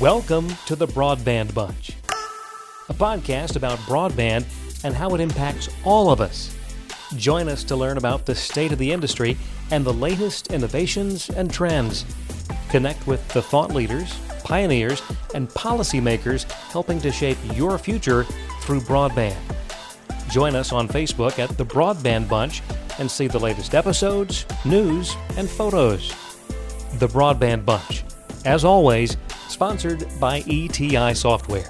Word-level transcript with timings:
Welcome 0.00 0.48
to 0.66 0.76
the 0.76 0.86
Broadband 0.86 1.54
Bunch, 1.54 1.90
a 2.88 2.94
podcast 2.94 3.56
about 3.56 3.80
broadband 3.80 4.44
and 4.84 4.94
how 4.94 5.12
it 5.16 5.20
impacts 5.20 5.68
all 5.84 6.12
of 6.12 6.20
us. 6.20 6.56
Join 7.16 7.48
us 7.48 7.64
to 7.64 7.74
learn 7.74 7.96
about 7.96 8.24
the 8.24 8.36
state 8.36 8.70
of 8.70 8.78
the 8.78 8.92
industry 8.92 9.36
and 9.72 9.84
the 9.84 9.92
latest 9.92 10.52
innovations 10.52 11.30
and 11.30 11.52
trends. 11.52 12.04
Connect 12.68 13.08
with 13.08 13.26
the 13.30 13.42
thought 13.42 13.74
leaders, 13.74 14.16
pioneers, 14.44 15.02
and 15.34 15.48
policymakers 15.48 16.48
helping 16.70 17.00
to 17.00 17.10
shape 17.10 17.38
your 17.54 17.76
future 17.76 18.22
through 18.60 18.82
broadband. 18.82 19.36
Join 20.30 20.54
us 20.54 20.70
on 20.70 20.86
Facebook 20.86 21.40
at 21.40 21.58
The 21.58 21.66
Broadband 21.66 22.28
Bunch 22.28 22.62
and 23.00 23.10
see 23.10 23.26
the 23.26 23.40
latest 23.40 23.74
episodes, 23.74 24.46
news, 24.64 25.16
and 25.36 25.50
photos. 25.50 26.10
The 27.00 27.08
Broadband 27.08 27.64
Bunch, 27.64 28.04
as 28.44 28.64
always, 28.64 29.16
sponsored 29.48 30.06
by 30.20 30.42
ETI 30.46 31.14
Software. 31.14 31.66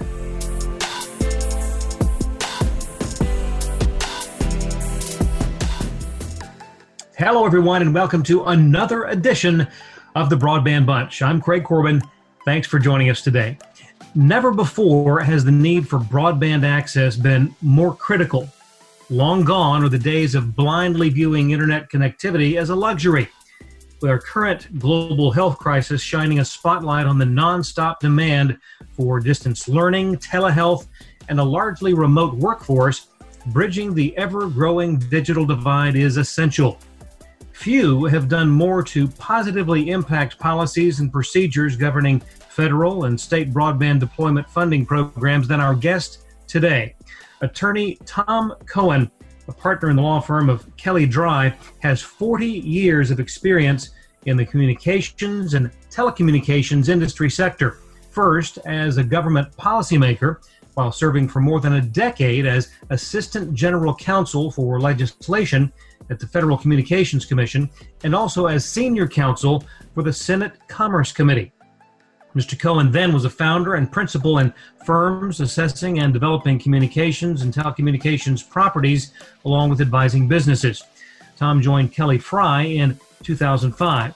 Hello, 7.17 7.45
everyone, 7.45 7.81
and 7.81 7.93
welcome 7.93 8.23
to 8.23 8.45
another 8.45 9.05
edition 9.05 9.67
of 10.15 10.29
the 10.29 10.37
Broadband 10.37 10.85
Bunch. 10.85 11.21
I'm 11.21 11.41
Craig 11.41 11.63
Corbin. 11.63 12.01
Thanks 12.45 12.67
for 12.67 12.79
joining 12.79 13.09
us 13.09 13.21
today. 13.21 13.57
Never 14.15 14.51
before 14.51 15.19
has 15.19 15.43
the 15.43 15.51
need 15.51 15.87
for 15.87 15.99
broadband 15.99 16.63
access 16.65 17.15
been 17.15 17.53
more 17.61 17.93
critical. 17.93 18.47
Long 19.09 19.43
gone 19.43 19.83
are 19.83 19.89
the 19.89 19.99
days 19.99 20.33
of 20.33 20.55
blindly 20.55 21.09
viewing 21.09 21.51
internet 21.51 21.89
connectivity 21.89 22.55
as 22.55 22.69
a 22.69 22.75
luxury 22.75 23.27
with 24.01 24.09
our 24.09 24.19
current 24.19 24.79
global 24.79 25.31
health 25.31 25.57
crisis 25.57 26.01
shining 26.01 26.39
a 26.39 26.45
spotlight 26.45 27.05
on 27.05 27.17
the 27.17 27.25
nonstop 27.25 27.99
demand 27.99 28.57
for 28.91 29.19
distance 29.19 29.67
learning, 29.67 30.17
telehealth, 30.17 30.87
and 31.27 31.39
a 31.39 31.43
largely 31.43 31.93
remote 31.93 32.33
workforce, 32.35 33.07
bridging 33.47 33.93
the 33.93 34.15
ever 34.17 34.47
growing 34.47 34.97
digital 34.97 35.45
divide 35.45 35.95
is 35.95 36.17
essential. 36.17 36.77
Few 37.53 38.05
have 38.05 38.29
done 38.29 38.49
more 38.49 38.81
to 38.83 39.07
positively 39.07 39.89
impact 39.89 40.39
policies 40.39 41.01
and 41.01 41.11
procedures 41.11 41.75
governing 41.75 42.21
federal 42.21 43.05
and 43.05 43.19
state 43.19 43.53
broadband 43.53 43.99
deployment 43.99 44.49
funding 44.49 44.85
programs 44.85 45.47
than 45.47 45.59
our 45.59 45.75
guest 45.75 46.25
today. 46.47 46.95
Attorney 47.41 47.97
Tom 48.05 48.53
Cohen 48.65 49.11
a 49.49 49.53
partner 49.53 49.89
in 49.89 49.95
the 49.95 50.01
law 50.01 50.19
firm 50.19 50.49
of 50.49 50.65
Kelley 50.77 51.07
Drye, 51.07 51.55
has 51.79 52.01
40 52.01 52.45
years 52.47 53.11
of 53.11 53.19
experience 53.19 53.89
in 54.25 54.37
the 54.37 54.45
communications 54.45 55.55
and 55.55 55.71
telecommunications 55.89 56.87
industry 56.87 57.29
sector. 57.29 57.79
First, 58.11 58.59
as 58.65 58.97
a 58.97 59.03
government 59.03 59.51
policymaker, 59.57 60.37
while 60.75 60.91
serving 60.91 61.27
for 61.27 61.41
more 61.41 61.59
than 61.59 61.73
a 61.73 61.81
decade 61.81 62.45
as 62.45 62.69
Assistant 62.89 63.53
General 63.53 63.95
Counsel 63.95 64.51
for 64.51 64.79
Legislation 64.79 65.71
at 66.09 66.19
the 66.19 66.27
Federal 66.27 66.57
Communications 66.57 67.25
Commission, 67.25 67.69
and 68.03 68.15
also 68.15 68.45
as 68.45 68.65
Senior 68.65 69.07
Counsel 69.07 69.63
for 69.93 70.03
the 70.03 70.13
Senate 70.13 70.53
Commerce 70.67 71.11
Committee. 71.11 71.51
Mr. 72.35 72.59
Cohen 72.59 72.91
then 72.91 73.11
was 73.13 73.25
a 73.25 73.29
founder 73.29 73.75
and 73.75 73.91
principal 73.91 74.37
in 74.37 74.53
firms 74.85 75.39
assessing 75.39 75.99
and 75.99 76.13
developing 76.13 76.59
communications 76.59 77.41
and 77.41 77.53
telecommunications 77.53 78.47
properties, 78.47 79.13
along 79.45 79.69
with 79.69 79.81
advising 79.81 80.27
businesses. 80.27 80.83
Tom 81.37 81.61
joined 81.61 81.91
Kelley 81.91 82.19
Drye 82.19 82.75
in 82.75 82.99
2005. 83.23 84.13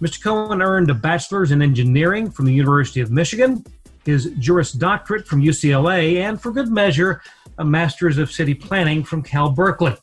Mr. 0.00 0.22
Cohen 0.22 0.60
earned 0.60 0.90
a 0.90 0.94
bachelor's 0.94 1.52
in 1.52 1.62
engineering 1.62 2.30
from 2.30 2.46
the 2.46 2.52
University 2.52 3.00
of 3.00 3.10
Michigan, 3.10 3.64
his 4.04 4.32
Juris 4.38 4.72
Doctorate 4.72 5.26
from 5.26 5.40
UCLA, 5.40 6.16
and 6.16 6.40
for 6.40 6.50
good 6.50 6.68
measure, 6.68 7.22
a 7.58 7.64
master's 7.64 8.18
of 8.18 8.32
city 8.32 8.54
planning 8.54 9.04
from 9.04 9.22
Cal 9.22 9.50
Berkeley. 9.50 9.96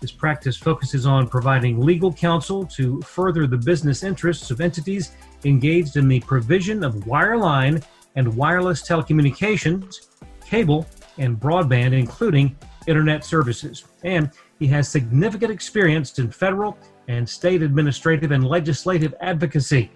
His 0.00 0.12
practice 0.12 0.56
focuses 0.56 1.04
on 1.04 1.28
providing 1.28 1.80
legal 1.80 2.12
counsel 2.12 2.64
to 2.66 3.02
further 3.02 3.46
the 3.46 3.58
business 3.58 4.02
interests 4.02 4.50
of 4.50 4.62
entities 4.62 5.12
engaged 5.44 5.96
in 5.96 6.08
the 6.08 6.20
provision 6.20 6.82
of 6.82 6.94
wireline 6.94 7.84
and 8.16 8.34
wireless 8.34 8.82
telecommunications, 8.82 10.08
cable, 10.44 10.86
and 11.18 11.38
broadband, 11.38 11.92
including 11.92 12.56
internet 12.86 13.24
services. 13.24 13.84
And 14.02 14.30
he 14.58 14.66
has 14.68 14.88
significant 14.88 15.52
experience 15.52 16.18
in 16.18 16.30
federal 16.30 16.78
and 17.08 17.28
state 17.28 17.60
administrative 17.62 18.30
and 18.30 18.46
legislative 18.46 19.14
advocacy, 19.20 19.90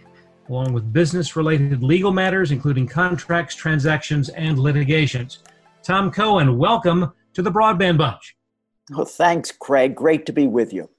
along 0.50 0.74
with 0.74 0.92
business 0.92 1.34
related 1.34 1.82
legal 1.82 2.12
matters, 2.12 2.50
including 2.50 2.86
contracts, 2.86 3.54
transactions, 3.54 4.28
and 4.28 4.58
litigations. 4.58 5.38
Tom 5.82 6.10
Cohen, 6.10 6.58
welcome 6.58 7.12
to 7.32 7.40
the 7.40 7.50
Broadband 7.50 7.96
Bunch. 7.96 8.36
Oh, 8.92 9.04
thanks, 9.04 9.50
Craig. 9.50 9.94
Great 9.94 10.26
to 10.26 10.32
be 10.32 10.46
with 10.46 10.72
you. 10.72 10.90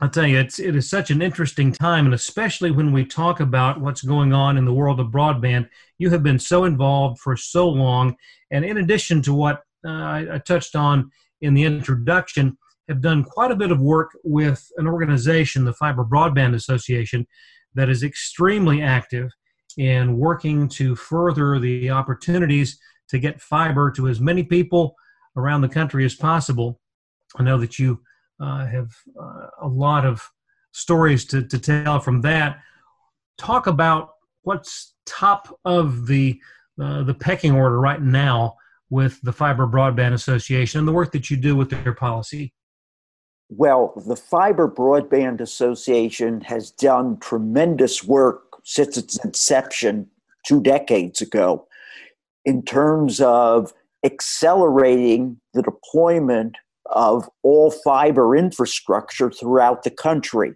I'll 0.00 0.10
tell 0.10 0.26
you, 0.26 0.38
it's 0.38 0.58
it 0.58 0.74
is 0.74 0.90
such 0.90 1.10
an 1.10 1.22
interesting 1.22 1.70
time, 1.70 2.06
and 2.06 2.14
especially 2.14 2.72
when 2.72 2.92
we 2.92 3.04
talk 3.04 3.38
about 3.38 3.80
what's 3.80 4.02
going 4.02 4.32
on 4.32 4.56
in 4.56 4.64
the 4.64 4.72
world 4.72 4.98
of 4.98 5.08
broadband. 5.08 5.68
You 5.98 6.10
have 6.10 6.22
been 6.22 6.38
so 6.38 6.64
involved 6.64 7.20
for 7.20 7.36
so 7.36 7.68
long, 7.68 8.16
and 8.50 8.64
in 8.64 8.78
addition 8.78 9.22
to 9.22 9.34
what 9.34 9.62
uh, 9.84 9.90
I, 9.90 10.26
I 10.32 10.38
touched 10.38 10.74
on 10.74 11.10
in 11.42 11.54
the 11.54 11.62
introduction, 11.62 12.56
have 12.88 13.00
done 13.00 13.22
quite 13.22 13.52
a 13.52 13.56
bit 13.56 13.70
of 13.70 13.80
work 13.80 14.10
with 14.24 14.66
an 14.78 14.88
organization, 14.88 15.64
the 15.64 15.72
Fiber 15.72 16.04
Broadband 16.04 16.54
Association, 16.54 17.26
that 17.74 17.88
is 17.88 18.02
extremely 18.02 18.82
active 18.82 19.30
in 19.76 20.18
working 20.18 20.68
to 20.68 20.96
further 20.96 21.58
the 21.58 21.90
opportunities 21.90 22.78
to 23.08 23.18
get 23.18 23.40
fiber 23.40 23.90
to 23.92 24.08
as 24.08 24.20
many 24.20 24.42
people 24.42 24.94
around 25.36 25.60
the 25.60 25.68
country 25.68 26.04
as 26.04 26.14
possible. 26.14 26.80
I 27.36 27.42
know 27.42 27.58
that 27.58 27.78
you 27.78 28.00
uh, 28.40 28.66
have 28.66 28.90
uh, 29.20 29.46
a 29.62 29.68
lot 29.68 30.04
of 30.04 30.28
stories 30.72 31.24
to, 31.26 31.42
to 31.42 31.58
tell 31.58 32.00
from 32.00 32.20
that. 32.22 32.58
Talk 33.38 33.66
about 33.66 34.10
what's 34.42 34.94
top 35.06 35.58
of 35.64 36.06
the 36.06 36.40
uh, 36.80 37.04
the 37.04 37.14
pecking 37.14 37.52
order 37.52 37.78
right 37.80 38.02
now 38.02 38.56
with 38.90 39.20
the 39.22 39.32
Fiber 39.32 39.66
Broadband 39.66 40.12
Association 40.12 40.80
and 40.80 40.88
the 40.88 40.92
work 40.92 41.12
that 41.12 41.30
you 41.30 41.36
do 41.36 41.54
with 41.54 41.70
their 41.70 41.94
policy. 41.94 42.52
Well, 43.48 43.92
the 44.06 44.16
Fiber 44.16 44.68
Broadband 44.68 45.40
Association 45.40 46.40
has 46.42 46.72
done 46.72 47.18
tremendous 47.20 48.02
work 48.02 48.42
since 48.64 48.96
its 48.96 49.22
inception 49.24 50.08
two 50.46 50.60
decades 50.60 51.20
ago 51.20 51.68
in 52.44 52.62
terms 52.62 53.20
of 53.20 53.72
accelerating 54.04 55.40
the 55.52 55.62
deployment 55.62 56.56
of 56.86 57.28
all 57.42 57.70
fiber 57.70 58.36
infrastructure 58.36 59.30
throughout 59.30 59.82
the 59.82 59.90
country. 59.90 60.54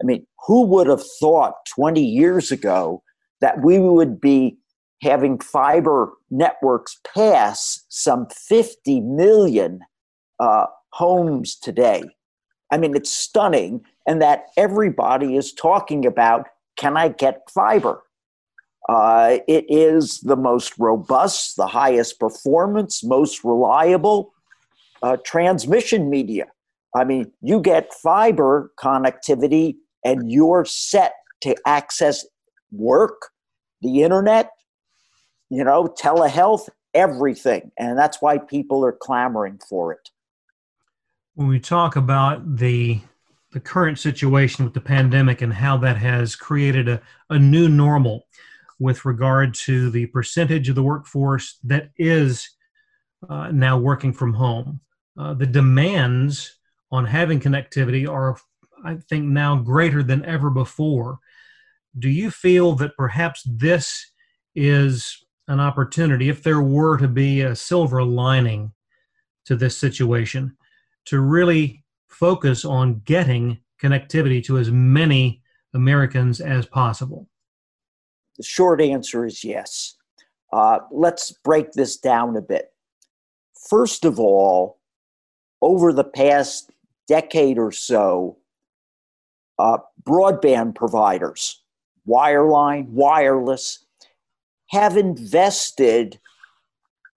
I 0.00 0.04
mean, 0.04 0.26
who 0.46 0.66
would 0.66 0.88
have 0.88 1.04
thought 1.20 1.54
20 1.74 2.02
years 2.02 2.50
ago 2.50 3.02
that 3.40 3.62
we 3.62 3.78
would 3.78 4.20
be 4.20 4.58
having 5.00 5.38
fiber 5.38 6.12
networks 6.30 7.00
pass 7.14 7.84
some 7.88 8.26
50 8.30 9.00
million 9.00 9.80
uh, 10.40 10.66
homes 10.92 11.56
today? 11.56 12.02
I 12.70 12.78
mean, 12.78 12.96
it's 12.96 13.12
stunning, 13.12 13.82
and 14.06 14.22
that 14.22 14.46
everybody 14.56 15.36
is 15.36 15.52
talking 15.52 16.06
about 16.06 16.46
can 16.78 16.96
I 16.96 17.08
get 17.08 17.42
fiber? 17.54 18.02
Uh, 18.88 19.38
it 19.46 19.64
is 19.68 20.20
the 20.20 20.36
most 20.36 20.72
robust, 20.78 21.56
the 21.56 21.66
highest 21.66 22.18
performance, 22.18 23.04
most 23.04 23.44
reliable, 23.44 24.32
uh, 25.02 25.16
transmission 25.24 26.08
media. 26.08 26.46
I 26.94 27.04
mean, 27.04 27.32
you 27.40 27.60
get 27.60 27.92
fiber 27.92 28.72
connectivity 28.78 29.76
and 30.04 30.30
you're 30.30 30.64
set 30.64 31.14
to 31.42 31.56
access 31.66 32.26
work, 32.70 33.28
the 33.80 34.02
internet, 34.02 34.50
you 35.50 35.64
know, 35.64 35.86
telehealth, 36.00 36.68
everything. 36.94 37.70
And 37.78 37.98
that's 37.98 38.20
why 38.20 38.38
people 38.38 38.84
are 38.84 38.92
clamoring 38.92 39.60
for 39.68 39.92
it. 39.92 40.10
When 41.34 41.48
we 41.48 41.60
talk 41.60 41.96
about 41.96 42.56
the 42.56 43.00
the 43.52 43.60
current 43.60 43.98
situation 43.98 44.64
with 44.64 44.72
the 44.72 44.80
pandemic 44.80 45.42
and 45.42 45.52
how 45.52 45.76
that 45.76 45.98
has 45.98 46.34
created 46.34 46.88
a, 46.88 47.02
a 47.28 47.38
new 47.38 47.68
normal 47.68 48.26
with 48.78 49.04
regard 49.04 49.52
to 49.52 49.90
the 49.90 50.06
percentage 50.06 50.70
of 50.70 50.74
the 50.74 50.82
workforce 50.82 51.58
that 51.62 51.90
is 51.98 52.48
uh, 53.28 53.50
now 53.52 53.76
working 53.76 54.10
from 54.10 54.32
home 54.32 54.80
uh, 55.18 55.34
the 55.34 55.46
demands 55.46 56.58
on 56.90 57.04
having 57.04 57.40
connectivity 57.40 58.08
are, 58.08 58.36
I 58.84 58.96
think, 58.96 59.24
now 59.24 59.56
greater 59.56 60.02
than 60.02 60.24
ever 60.24 60.50
before. 60.50 61.18
Do 61.98 62.08
you 62.08 62.30
feel 62.30 62.74
that 62.76 62.96
perhaps 62.96 63.42
this 63.46 64.12
is 64.54 65.24
an 65.48 65.60
opportunity, 65.60 66.28
if 66.28 66.42
there 66.42 66.62
were 66.62 66.96
to 66.98 67.08
be 67.08 67.42
a 67.42 67.56
silver 67.56 68.02
lining 68.02 68.72
to 69.44 69.56
this 69.56 69.76
situation, 69.76 70.56
to 71.06 71.20
really 71.20 71.84
focus 72.08 72.64
on 72.64 73.00
getting 73.04 73.58
connectivity 73.82 74.42
to 74.44 74.58
as 74.58 74.70
many 74.70 75.42
Americans 75.74 76.40
as 76.40 76.66
possible? 76.66 77.28
The 78.36 78.44
short 78.44 78.80
answer 78.80 79.26
is 79.26 79.44
yes. 79.44 79.96
Uh, 80.52 80.78
let's 80.90 81.32
break 81.44 81.72
this 81.72 81.96
down 81.96 82.36
a 82.36 82.42
bit. 82.42 82.72
First 83.68 84.04
of 84.04 84.20
all, 84.20 84.78
over 85.62 85.92
the 85.92 86.04
past 86.04 86.70
decade 87.08 87.58
or 87.58 87.72
so, 87.72 88.36
uh, 89.58 89.78
broadband 90.02 90.74
providers, 90.74 91.62
wireline, 92.06 92.88
wireless, 92.88 93.84
have 94.70 94.96
invested 94.96 96.18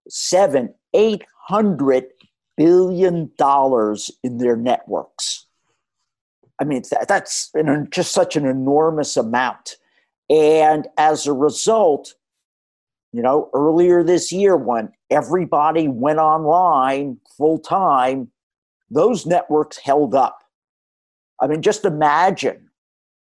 seven, 0.07 0.73
eight 0.93 1.23
hundred 1.47 2.05
billion 2.55 3.31
dollars 3.37 4.11
in 4.23 4.37
their 4.37 4.55
networks. 4.55 5.45
I 6.59 6.63
mean, 6.63 6.83
that, 6.91 7.07
that's 7.07 7.49
an, 7.53 7.87
just 7.91 8.11
such 8.11 8.35
an 8.35 8.45
enormous 8.45 9.17
amount. 9.17 9.75
And 10.29 10.87
as 10.97 11.27
a 11.27 11.33
result, 11.33 12.13
you 13.11 13.21
know, 13.21 13.49
earlier 13.53 14.03
this 14.03 14.31
year 14.31 14.55
when 14.55 14.91
everybody 15.09 15.87
went 15.87 16.19
online 16.19 17.17
full 17.37 17.59
time, 17.59 18.31
those 18.89 19.25
networks 19.25 19.77
held 19.77 20.15
up. 20.15 20.39
I 21.41 21.47
mean, 21.47 21.61
just 21.61 21.85
imagine 21.85 22.69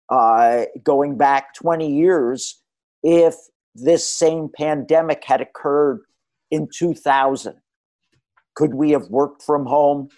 uh, 0.09 0.65
going 0.83 1.17
back 1.17 1.53
20 1.55 1.91
years 1.91 2.61
if 3.03 3.35
this 3.73 4.07
same 4.07 4.49
pandemic 4.53 5.23
had 5.25 5.41
occurred 5.41 6.01
in 6.51 6.67
2000. 6.73 7.55
Could 8.55 8.73
we 8.73 8.91
have 8.91 9.09
worked 9.09 9.43
from 9.43 9.65
home, 9.65 10.09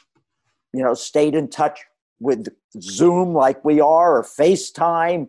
you 0.73 0.83
know, 0.83 0.93
stayed 0.93 1.35
in 1.35 1.49
touch 1.49 1.79
with 2.19 2.47
Zoom 2.79 3.33
like 3.33 3.63
we 3.65 3.79
are, 3.81 4.17
or 4.17 4.23
FaceTime, 4.23 5.27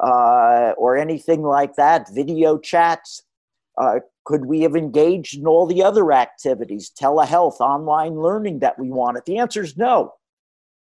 uh, 0.00 0.72
or 0.76 0.96
anything 0.96 1.42
like 1.42 1.76
that, 1.76 2.12
video 2.12 2.58
chats? 2.58 3.22
Uh, 3.78 4.00
could 4.24 4.46
we 4.46 4.60
have 4.60 4.76
engaged 4.76 5.38
in 5.38 5.46
all 5.46 5.66
the 5.66 5.82
other 5.82 6.12
activities, 6.12 6.90
telehealth, 6.90 7.60
online 7.60 8.16
learning 8.16 8.60
that 8.60 8.78
we 8.78 8.90
wanted? 8.90 9.22
The 9.26 9.38
answer 9.38 9.62
is 9.62 9.76
no. 9.76 10.12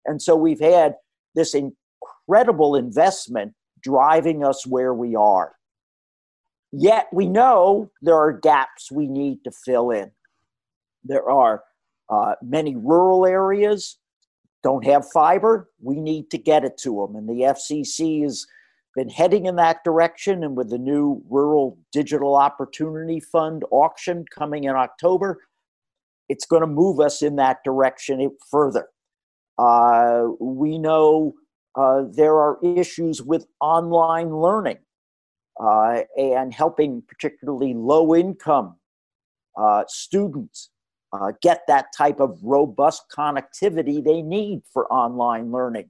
And 0.05 0.21
so 0.21 0.35
we've 0.35 0.59
had 0.59 0.95
this 1.35 1.53
incredible 1.53 2.75
investment 2.75 3.53
driving 3.81 4.43
us 4.43 4.65
where 4.65 4.93
we 4.93 5.15
are. 5.15 5.55
Yet 6.71 7.07
we 7.11 7.27
know 7.27 7.91
there 8.01 8.17
are 8.17 8.33
gaps 8.33 8.91
we 8.91 9.07
need 9.07 9.43
to 9.43 9.51
fill 9.51 9.91
in. 9.91 10.11
There 11.03 11.29
are 11.29 11.63
uh, 12.09 12.35
many 12.41 12.75
rural 12.75 13.25
areas 13.25 13.97
don't 14.61 14.85
have 14.85 15.09
fiber. 15.11 15.69
We 15.81 15.99
need 15.99 16.29
to 16.31 16.37
get 16.37 16.65
it 16.65 16.77
to 16.79 17.07
them. 17.07 17.15
And 17.15 17.29
the 17.29 17.45
FCC 17.45 18.23
has 18.23 18.45
been 18.95 19.09
heading 19.09 19.45
in 19.45 19.55
that 19.57 19.83
direction. 19.83 20.43
And 20.43 20.55
with 20.55 20.69
the 20.69 20.77
new 20.77 21.23
Rural 21.29 21.77
Digital 21.91 22.35
Opportunity 22.35 23.19
Fund 23.19 23.63
auction 23.71 24.25
coming 24.33 24.65
in 24.65 24.75
October, 24.75 25.41
it's 26.27 26.45
going 26.45 26.61
to 26.61 26.67
move 26.67 26.99
us 26.99 27.21
in 27.21 27.35
that 27.37 27.63
direction 27.63 28.29
further. 28.49 28.87
Uh, 29.57 30.27
we 30.39 30.77
know 30.77 31.33
uh, 31.75 32.03
there 32.11 32.35
are 32.35 32.57
issues 32.63 33.21
with 33.21 33.45
online 33.59 34.35
learning 34.35 34.77
uh, 35.59 36.01
and 36.17 36.53
helping 36.53 37.03
particularly 37.07 37.73
low 37.73 38.15
income 38.15 38.75
uh, 39.57 39.83
students 39.87 40.69
uh, 41.11 41.31
get 41.41 41.61
that 41.67 41.87
type 41.95 42.19
of 42.19 42.37
robust 42.41 43.03
connectivity 43.15 44.03
they 44.03 44.21
need 44.21 44.61
for 44.71 44.91
online 44.93 45.51
learning. 45.51 45.89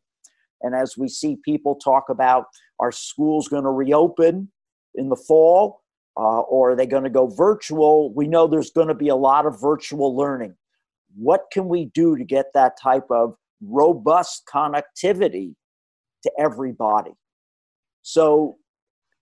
And 0.62 0.76
as 0.76 0.98
we 0.98 1.08
see 1.08 1.38
people 1.44 1.76
talk 1.76 2.10
about 2.10 2.46
are 2.80 2.92
schools 2.92 3.48
going 3.48 3.64
to 3.64 3.70
reopen 3.70 4.52
in 4.96 5.10
the 5.10 5.16
fall 5.16 5.82
uh, 6.18 6.42
or 6.42 6.72
are 6.72 6.76
they 6.76 6.86
going 6.86 7.04
to 7.04 7.10
go 7.10 7.28
virtual, 7.28 8.14
we 8.14 8.28
know 8.28 8.48
there's 8.48 8.72
going 8.72 8.88
to 8.88 8.94
be 8.94 9.10
a 9.10 9.16
lot 9.16 9.46
of 9.46 9.60
virtual 9.60 10.16
learning. 10.16 10.54
What 11.16 11.46
can 11.52 11.68
we 11.68 11.86
do 11.86 12.18
to 12.18 12.24
get 12.24 12.48
that 12.54 12.80
type 12.82 13.06
of 13.10 13.36
robust 13.62 14.44
connectivity 14.54 15.56
to 16.24 16.32
everybody? 16.38 17.12
So 18.02 18.58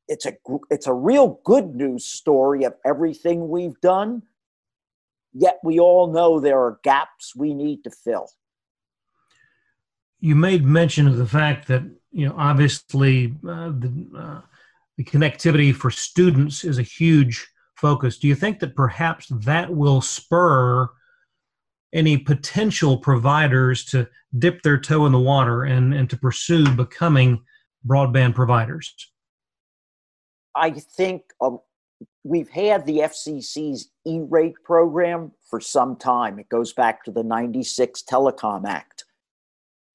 it's 0.07 0.25
a 0.25 0.33
it's 0.69 0.87
a 0.87 0.93
real 0.93 1.39
good 1.43 1.75
news 1.75 2.05
story 2.05 2.63
of 2.63 2.73
everything 2.85 3.49
we've 3.49 3.79
done 3.81 4.23
yet 5.33 5.59
we 5.63 5.79
all 5.79 6.11
know 6.11 6.39
there 6.39 6.59
are 6.59 6.79
gaps 6.83 7.35
we 7.35 7.53
need 7.53 7.83
to 7.83 7.91
fill 7.91 8.29
you 10.19 10.35
made 10.35 10.63
mention 10.65 11.07
of 11.07 11.17
the 11.17 11.25
fact 11.25 11.67
that 11.67 11.83
you 12.11 12.27
know 12.27 12.35
obviously 12.37 13.35
uh, 13.47 13.69
the, 13.69 14.07
uh, 14.17 14.41
the 14.97 15.03
connectivity 15.03 15.73
for 15.73 15.91
students 15.91 16.63
is 16.63 16.79
a 16.79 16.83
huge 16.83 17.47
focus 17.75 18.17
do 18.17 18.27
you 18.27 18.35
think 18.35 18.59
that 18.59 18.75
perhaps 18.75 19.27
that 19.29 19.73
will 19.73 20.01
spur 20.01 20.89
any 21.93 22.17
potential 22.17 22.97
providers 22.97 23.85
to 23.85 24.07
dip 24.37 24.61
their 24.61 24.77
toe 24.77 25.05
in 25.05 25.11
the 25.11 25.19
water 25.19 25.63
and, 25.63 25.93
and 25.93 26.09
to 26.09 26.17
pursue 26.17 26.69
becoming 26.75 27.43
broadband 27.85 28.33
providers 28.33 29.11
I 30.57 30.71
think 30.71 31.21
um, 31.39 31.59
we've 32.23 32.49
had 32.49 32.85
the 32.85 32.99
FCC's 32.99 33.89
E 34.05 34.19
rate 34.27 34.55
program 34.63 35.31
for 35.49 35.61
some 35.61 35.95
time. 35.95 36.39
It 36.39 36.49
goes 36.49 36.73
back 36.73 37.03
to 37.05 37.11
the 37.11 37.23
96 37.23 38.03
Telecom 38.03 38.67
Act. 38.67 39.05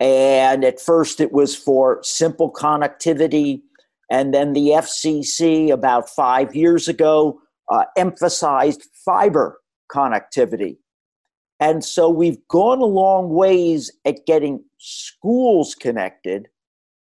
And 0.03 0.65
at 0.65 0.81
first 0.81 1.21
it 1.21 1.31
was 1.31 1.55
for 1.55 2.01
simple 2.03 2.53
connectivity. 2.53 3.63
And 4.11 4.35
then 4.35 4.53
the 4.53 4.71
FCC, 4.71 5.71
about 5.71 6.11
five 6.11 6.57
years 6.57 6.89
ago, 6.89 7.41
uh, 7.71 7.85
emphasized 7.97 8.83
fiber 9.05 9.61
connectivity. 9.89 10.79
And 11.61 11.85
so 11.85 12.11
we've 12.11 12.41
gone 12.49 12.81
a 12.81 12.85
long 12.85 13.31
ways 13.31 13.93
at 14.05 14.27
getting 14.27 14.65
schools 14.79 15.77
connected. 15.77 16.49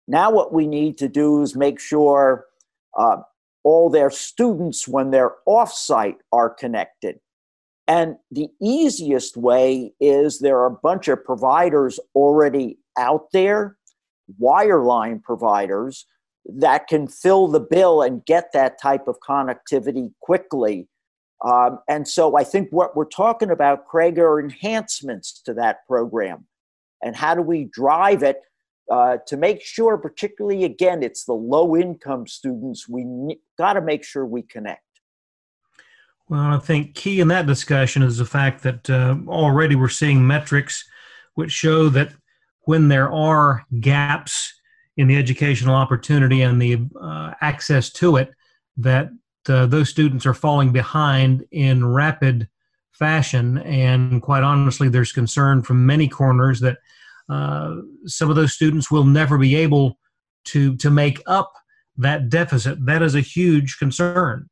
Now, 0.06 0.31
what 0.31 0.52
we 0.52 0.66
need 0.66 0.98
to 0.98 1.08
do 1.08 1.40
is 1.40 1.56
make 1.56 1.81
sure 1.81 2.44
uh, 2.98 3.16
all 3.62 3.88
their 3.88 4.10
students 4.10 4.86
when 4.86 5.10
they're 5.10 5.36
offsite 5.48 6.16
are 6.32 6.50
connected. 6.50 7.19
And 7.86 8.16
the 8.31 8.48
easiest 8.62 9.36
way 9.36 9.92
is 10.00 10.38
there 10.38 10.58
are 10.58 10.66
a 10.66 10.78
bunch 10.82 11.08
of 11.08 11.25
providers 11.25 12.00
already 12.14 12.78
out 12.98 13.26
there, 13.32 13.76
wireline 14.40 15.22
providers, 15.22 16.06
that 16.46 16.88
can 16.88 17.08
fill 17.08 17.48
the 17.48 17.60
bill 17.60 18.03
and 18.03 18.24
get 18.24 18.53
that 18.53 18.81
type 18.81 19.06
of 19.06 19.17
connectivity 19.26 20.12
quickly. 20.20 20.88
Um, 21.44 21.81
and 21.88 22.08
so 22.08 22.36
I 22.36 22.44
think 22.44 22.69
what 22.70 22.96
we're 22.96 23.05
talking 23.05 23.50
about, 23.50 23.86
Craig, 23.86 24.19
are 24.19 24.41
enhancements 24.41 25.43
to 25.43 25.55
that 25.55 25.86
program. 25.86 26.46
And 27.03 27.14
how 27.14 27.34
do 27.34 27.43
we 27.43 27.64
drive 27.64 28.22
it 28.22 28.41
uh, 28.91 29.19
to 29.26 29.36
make 29.36 29.62
sure, 29.62 29.98
particularly 29.98 30.64
again, 30.64 31.03
it's 31.03 31.24
the 31.24 31.34
low 31.34 31.76
income 31.76 32.26
students, 32.26 32.88
we 32.88 33.38
got 33.58 33.74
to 33.74 33.82
make 33.82 34.05
sure 34.05 34.24
we 34.24 34.43
connect. 34.43 34.81
Well, 36.28 36.40
I 36.40 36.58
think 36.58 36.94
key 36.94 37.20
in 37.20 37.28
that 37.28 37.46
discussion 37.46 38.02
is 38.02 38.16
the 38.16 38.24
fact 38.24 38.62
that 38.62 38.88
uh, 38.88 39.16
already 39.28 39.76
we're 39.76 39.88
seeing 39.88 40.26
metrics 40.26 40.84
which 41.34 41.52
show 41.52 41.88
that 41.90 42.10
when 42.62 42.88
there 42.88 43.12
are 43.12 43.64
gaps 43.81 44.54
in 44.96 45.08
the 45.08 45.16
educational 45.16 45.74
opportunity 45.74 46.43
and 46.43 46.62
the 46.62 46.78
uh, 47.00 47.34
access 47.40 47.90
to 47.90 48.16
it, 48.16 48.31
that 48.76 49.10
uh, 49.48 49.66
those 49.66 49.90
students 49.90 50.24
are 50.24 50.34
falling 50.34 50.72
behind 50.72 51.44
in 51.50 51.84
rapid 51.84 52.48
fashion. 52.93 53.58
And 53.58 54.22
quite 54.22 54.43
honestly, 54.43 54.88
there's 54.88 55.12
concern 55.12 55.62
from 55.62 55.84
many 55.84 56.08
corners 56.08 56.60
that 56.60 56.78
uh, 57.28 57.76
some 58.06 58.31
of 58.31 58.36
those 58.36 58.52
students 58.52 58.90
will 58.90 59.04
never 59.04 59.36
be 59.38 59.56
able 59.56 59.98
to 60.44 60.76
to 60.76 60.90
make 60.90 61.22
up 61.26 61.52
that 61.96 62.28
deficit. 62.28 62.84
That 62.84 63.02
is 63.02 63.14
a 63.14 63.20
huge 63.20 63.78
concern. 63.78 64.48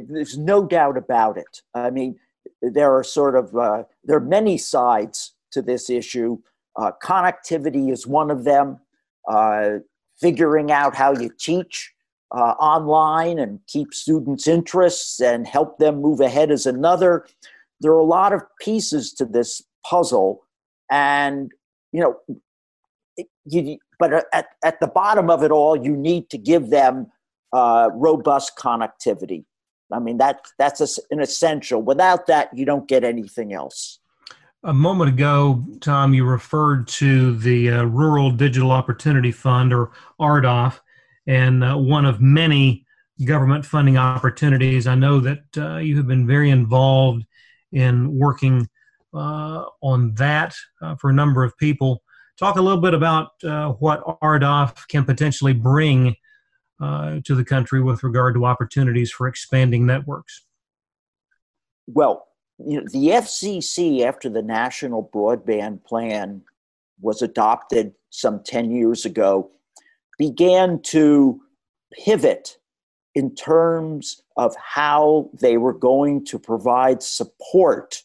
There's 0.00 0.38
no 0.38 0.64
doubt 0.64 0.96
about 0.96 1.36
it. 1.36 1.62
I 1.74 1.90
mean, 1.90 2.18
there 2.60 2.96
are 2.96 3.04
sort 3.04 3.36
of 3.36 3.54
uh, 3.56 3.84
there 4.04 4.16
are 4.16 4.20
many 4.20 4.58
sides 4.58 5.34
to 5.52 5.62
this 5.62 5.90
issue. 5.90 6.38
Uh, 6.76 6.92
connectivity 7.02 7.92
is 7.92 8.06
one 8.06 8.30
of 8.30 8.44
them. 8.44 8.78
Uh, 9.28 9.78
figuring 10.20 10.70
out 10.70 10.94
how 10.94 11.12
you 11.12 11.30
teach 11.38 11.92
uh, 12.32 12.54
online 12.58 13.38
and 13.38 13.60
keep 13.66 13.92
students' 13.92 14.46
interests 14.46 15.20
and 15.20 15.46
help 15.46 15.78
them 15.78 16.00
move 16.00 16.20
ahead 16.20 16.50
is 16.50 16.64
another. 16.64 17.26
There 17.80 17.92
are 17.92 17.98
a 17.98 18.04
lot 18.04 18.32
of 18.32 18.42
pieces 18.60 19.12
to 19.14 19.24
this 19.24 19.62
puzzle 19.84 20.44
and 20.90 21.50
you 21.92 22.00
know 22.00 22.16
you, 23.44 23.78
but 23.98 24.24
at, 24.32 24.46
at 24.64 24.80
the 24.80 24.86
bottom 24.86 25.28
of 25.28 25.42
it 25.42 25.50
all 25.50 25.76
you 25.76 25.96
need 25.96 26.30
to 26.30 26.38
give 26.38 26.70
them 26.70 27.08
uh, 27.52 27.90
robust 27.92 28.52
connectivity 28.56 29.44
i 29.92 29.98
mean 29.98 30.18
that 30.18 30.46
that's 30.58 30.80
a, 30.80 31.00
an 31.10 31.20
essential 31.20 31.82
without 31.82 32.26
that 32.26 32.48
you 32.56 32.64
don't 32.64 32.88
get 32.88 33.04
anything 33.04 33.52
else 33.52 33.98
a 34.64 34.72
moment 34.74 35.10
ago 35.10 35.64
tom 35.80 36.14
you 36.14 36.24
referred 36.24 36.86
to 36.88 37.36
the 37.36 37.70
uh, 37.70 37.82
rural 37.84 38.30
digital 38.30 38.70
opportunity 38.70 39.32
fund 39.32 39.72
or 39.72 39.90
rdof 40.20 40.80
and 41.26 41.62
uh, 41.62 41.76
one 41.76 42.04
of 42.04 42.20
many 42.20 42.84
government 43.24 43.64
funding 43.64 43.96
opportunities. 43.96 44.86
I 44.86 44.94
know 44.94 45.20
that 45.20 45.44
uh, 45.56 45.76
you 45.76 45.96
have 45.96 46.06
been 46.06 46.26
very 46.26 46.50
involved 46.50 47.24
in 47.72 48.18
working 48.18 48.68
uh, 49.14 49.64
on 49.82 50.14
that 50.14 50.54
uh, 50.80 50.96
for 50.96 51.10
a 51.10 51.14
number 51.14 51.44
of 51.44 51.56
people. 51.58 52.02
Talk 52.38 52.56
a 52.56 52.62
little 52.62 52.80
bit 52.80 52.94
about 52.94 53.30
uh, 53.44 53.72
what 53.72 54.04
RDOF 54.22 54.88
can 54.88 55.04
potentially 55.04 55.52
bring 55.52 56.16
uh, 56.82 57.20
to 57.24 57.34
the 57.34 57.44
country 57.44 57.80
with 57.80 58.02
regard 58.02 58.34
to 58.34 58.44
opportunities 58.44 59.12
for 59.12 59.28
expanding 59.28 59.86
networks. 59.86 60.44
Well, 61.86 62.26
you 62.58 62.80
know, 62.80 62.86
the 62.90 63.08
FCC, 63.08 64.04
after 64.04 64.28
the 64.28 64.42
National 64.42 65.08
Broadband 65.14 65.84
Plan 65.84 66.42
was 67.00 67.22
adopted 67.22 67.94
some 68.10 68.42
10 68.44 68.70
years 68.70 69.04
ago, 69.04 69.50
began 70.18 70.80
to 70.82 71.40
pivot 71.92 72.58
in 73.14 73.34
terms 73.34 74.22
of 74.36 74.54
how 74.56 75.30
they 75.40 75.58
were 75.58 75.72
going 75.72 76.24
to 76.24 76.38
provide 76.38 77.02
support 77.02 78.02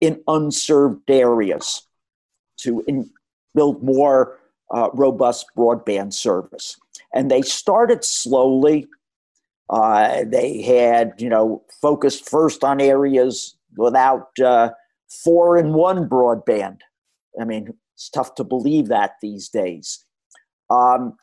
in 0.00 0.20
unserved 0.26 1.10
areas 1.10 1.86
to 2.58 2.84
in, 2.88 3.10
build 3.54 3.82
more 3.82 4.38
uh, 4.72 4.88
robust 4.92 5.46
broadband 5.56 6.12
service. 6.12 6.76
And 7.14 7.30
they 7.30 7.42
started 7.42 8.04
slowly. 8.04 8.88
Uh, 9.68 10.24
they 10.26 10.62
had, 10.62 11.14
you 11.18 11.28
know, 11.28 11.62
focused 11.80 12.28
first 12.28 12.64
on 12.64 12.80
areas 12.80 13.56
without 13.76 14.28
uh, 14.40 14.70
four 15.24 15.58
in 15.58 15.72
one 15.72 16.08
broadband. 16.08 16.80
I 17.40 17.44
mean, 17.44 17.74
it's 17.94 18.10
tough 18.10 18.34
to 18.36 18.44
believe 18.44 18.88
that 18.88 19.12
these 19.22 19.48
days. 19.48 20.04
Um, 20.70 21.16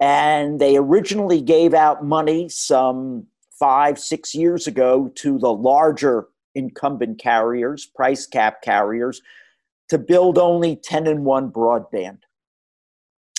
and 0.00 0.60
they 0.60 0.76
originally 0.76 1.40
gave 1.40 1.74
out 1.74 2.04
money 2.04 2.48
some 2.48 3.26
five, 3.58 3.98
six 3.98 4.34
years 4.34 4.66
ago 4.66 5.10
to 5.16 5.38
the 5.38 5.52
larger 5.52 6.28
incumbent 6.54 7.18
carriers, 7.18 7.86
price 7.86 8.26
cap 8.26 8.62
carriers, 8.62 9.20
to 9.88 9.98
build 9.98 10.38
only 10.38 10.76
10 10.76 11.06
in 11.06 11.24
1 11.24 11.50
broadband. 11.50 12.18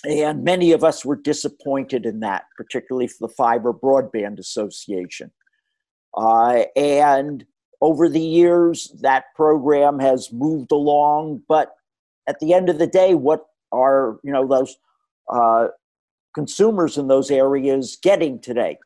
And 0.06 0.44
many 0.44 0.72
of 0.72 0.84
us 0.84 1.04
were 1.04 1.18
disappointed 1.18 2.06
in 2.06 2.22
that, 2.22 2.44
particularly 2.56 3.08
for 3.08 3.28
the 3.28 3.34
Fiber 3.34 3.74
Broadband 3.74 4.40
Association. 4.40 5.32
Uh, 6.16 6.64
and 6.76 7.46
over 7.82 8.08
the 8.08 8.22
years, 8.22 8.96
that 9.02 9.26
program 9.36 10.00
has 10.00 10.32
moved 10.32 10.72
along, 10.72 11.44
but 11.48 11.76
at 12.28 12.40
the 12.40 12.54
end 12.54 12.70
of 12.70 12.78
the 12.78 12.88
day, 12.88 13.14
what 13.14 13.46
are 13.72 14.20
you 14.24 14.32
know 14.32 14.48
those 14.48 14.78
uh, 15.30 15.68
consumers 16.34 16.98
in 16.98 17.08
those 17.08 17.32
areas 17.32 17.98
getting 18.02 18.40
today? 18.40 18.78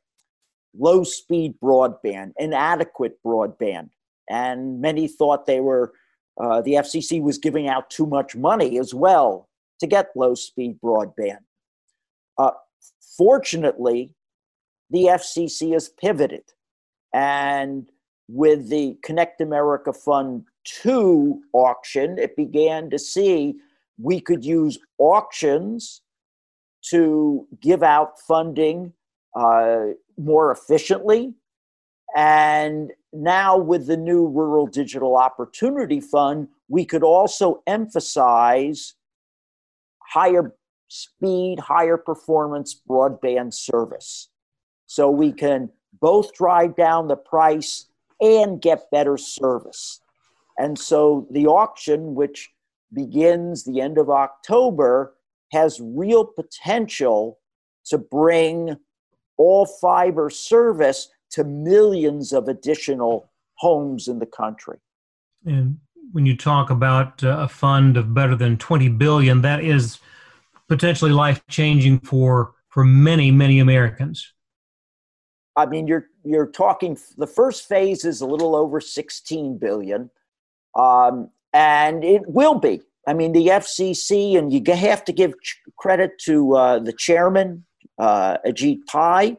Low 0.78 1.04
speed 1.04 1.56
broadband, 1.62 2.34
inadequate 2.38 3.20
broadband, 3.24 3.90
and 4.30 4.82
many 4.82 5.08
thought 5.08 5.46
they 5.46 5.60
were 5.60 5.94
uh, 6.42 6.62
the 6.62 6.74
FCC 6.74 7.22
was 7.22 7.38
giving 7.38 7.68
out 7.68 7.90
too 7.90 8.06
much 8.06 8.36
money 8.36 8.80
as 8.80 8.94
well 8.94 9.50
to 9.84 9.88
get 9.88 10.16
low 10.16 10.34
speed 10.34 10.80
broadband. 10.82 11.40
Uh, 12.38 12.52
fortunately, 13.18 14.12
the 14.90 15.04
FCC 15.06 15.74
has 15.74 15.90
pivoted, 15.90 16.46
and 17.14 17.90
with 18.30 18.70
the 18.70 18.98
Connect 19.04 19.42
America 19.42 19.92
Fund 19.92 20.46
2 20.64 21.42
auction, 21.52 22.18
it 22.18 22.38
began 22.38 22.90
to 22.92 22.98
see 22.98 23.56
we 24.02 24.22
could 24.22 24.46
use 24.46 24.80
auctions 25.00 26.02
to 26.90 27.46
give 27.60 27.84
out 27.84 28.20
funding 28.22 28.94
uh, 29.36 29.88
more 30.18 30.50
efficiently. 30.52 31.34
And 32.16 32.94
now, 33.12 33.58
with 33.58 33.88
the 33.88 33.98
new 33.98 34.28
Rural 34.28 34.68
Digital 34.68 35.18
Opportunity 35.18 36.00
Fund, 36.00 36.48
we 36.70 36.86
could 36.86 37.04
also 37.04 37.62
emphasize 37.68 38.94
higher 40.14 40.54
speed, 40.90 41.60
higher 41.60 41.98
performance 41.98 42.80
broadband 42.88 43.54
service. 43.54 44.30
So 44.86 45.10
we 45.10 45.32
can 45.32 45.70
both 46.00 46.34
drive 46.34 46.76
down 46.76 47.08
the 47.08 47.16
price 47.16 47.88
and 48.22 48.62
get 48.62 48.92
better 48.92 49.18
service. 49.18 50.02
And 50.58 50.78
so 50.78 51.28
the 51.32 51.48
auction, 51.48 52.14
which 52.14 52.52
begins 52.94 53.64
the 53.64 53.82
end 53.82 53.98
of 53.98 54.12
October, 54.12 55.16
has 55.52 55.80
real 55.82 56.26
potential 56.26 57.40
to 57.86 57.98
bring 57.98 58.78
all 59.38 59.66
fiber 59.66 60.30
service 60.30 61.10
to 61.32 61.44
millions 61.44 62.34
of 62.34 62.48
additional 62.48 63.32
homes 63.56 64.08
in 64.08 64.20
the 64.20 64.28
country. 64.28 64.78
And 65.46 65.80
when 66.12 66.26
you 66.26 66.36
talk 66.36 66.70
about 66.70 67.24
uh, 67.24 67.38
a 67.40 67.48
fund 67.48 67.98
of 67.98 68.14
better 68.14 68.36
than 68.36 68.58
20 68.58 68.90
billion, 68.90 69.42
that 69.42 69.64
is 69.64 70.00
potentially 70.68 71.12
life 71.12 71.42
changing 71.50 72.00
for 72.00 72.54
for 72.70 72.84
many 72.84 73.32
many 73.32 73.60
Americans. 73.60 74.34
I 75.56 75.66
mean, 75.66 75.88
you're 75.88 76.08
you're 76.24 76.48
talking. 76.48 76.98
The 77.18 77.28
first 77.28 77.68
phase 77.68 78.06
is 78.06 78.22
a 78.22 78.26
little 78.26 78.56
over 78.56 78.82
16 78.82 79.58
billion, 79.58 80.10
um, 80.76 81.30
and 81.54 82.04
it 82.04 82.24
will 82.28 82.56
be. 82.56 82.82
I 83.08 83.14
mean, 83.14 83.34
the 83.34 83.48
FCC, 83.48 84.38
and 84.38 84.52
you 84.52 84.62
have 84.74 85.04
to 85.06 85.14
give 85.14 85.34
credit 85.78 86.12
to 86.26 86.56
uh, 86.56 86.80
the 86.80 86.94
chairman, 86.94 87.66
uh, 88.00 88.38
Ajit 88.46 88.80
Pai, 88.88 89.38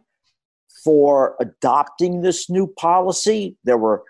for 0.84 1.34
adopting 1.40 2.20
this 2.20 2.50
new 2.50 2.66
policy. 2.66 3.56
There 3.64 3.78
were 3.78 4.04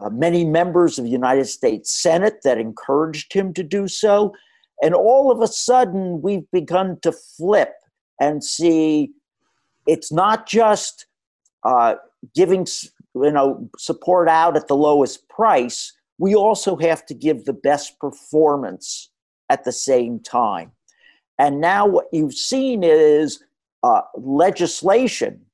uh, 0.00 0.10
many 0.10 0.44
members 0.44 0.98
of 0.98 1.04
the 1.04 1.10
United 1.10 1.46
States 1.46 1.92
Senate 1.92 2.40
that 2.44 2.58
encouraged 2.58 3.32
him 3.32 3.52
to 3.54 3.62
do 3.62 3.88
so. 3.88 4.34
And 4.82 4.94
all 4.94 5.30
of 5.30 5.40
a 5.40 5.48
sudden, 5.48 6.20
we've 6.22 6.50
begun 6.52 6.98
to 7.02 7.12
flip 7.12 7.72
and 8.20 8.44
see 8.44 9.12
it's 9.86 10.12
not 10.12 10.46
just 10.46 11.06
uh, 11.64 11.94
giving 12.34 12.66
you 13.14 13.30
know 13.30 13.70
support 13.78 14.28
out 14.28 14.56
at 14.56 14.68
the 14.68 14.76
lowest 14.76 15.28
price, 15.28 15.92
we 16.18 16.34
also 16.34 16.76
have 16.76 17.04
to 17.06 17.14
give 17.14 17.44
the 17.44 17.52
best 17.52 17.98
performance 17.98 19.10
at 19.48 19.64
the 19.64 19.72
same 19.72 20.20
time. 20.20 20.72
And 21.38 21.60
now 21.60 21.86
what 21.86 22.06
you've 22.12 22.34
seen 22.34 22.82
is 22.82 23.42
uh, 23.82 24.02
legislation 24.16 25.45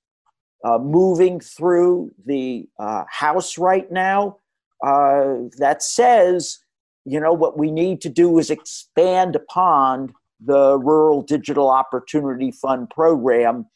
uh, 0.64 0.78
moving 0.78 1.40
through 1.40 2.12
the 2.25 2.69
uh, 2.78 3.04
House 3.09 3.59
right 3.59 3.90
now 3.90 4.37
uh, 4.85 5.35
that 5.59 5.83
says, 5.83 6.59
you 7.04 7.21
know, 7.21 7.33
what 7.33 7.59
we 7.59 7.71
need 7.71 8.00
to 8.02 8.09
do 8.09 8.38
is 8.38 8.50
expand 8.50 9.37
upon 9.37 10.12
the 10.45 10.78
Rural 10.78 11.23
Digital 11.23 11.69
Opportunity 11.69 12.50
Fund 12.50 12.90
program. 12.90 13.66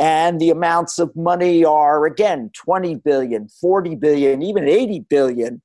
And 0.00 0.40
the 0.40 0.50
amounts 0.50 0.98
of 0.98 1.14
money 1.16 1.64
are 1.64 2.06
again 2.06 2.50
20 2.54 2.96
billion 2.96 3.48
40 3.48 3.96
billion 3.96 4.42
even 4.42 4.68
80 4.68 5.00
billion 5.10 5.60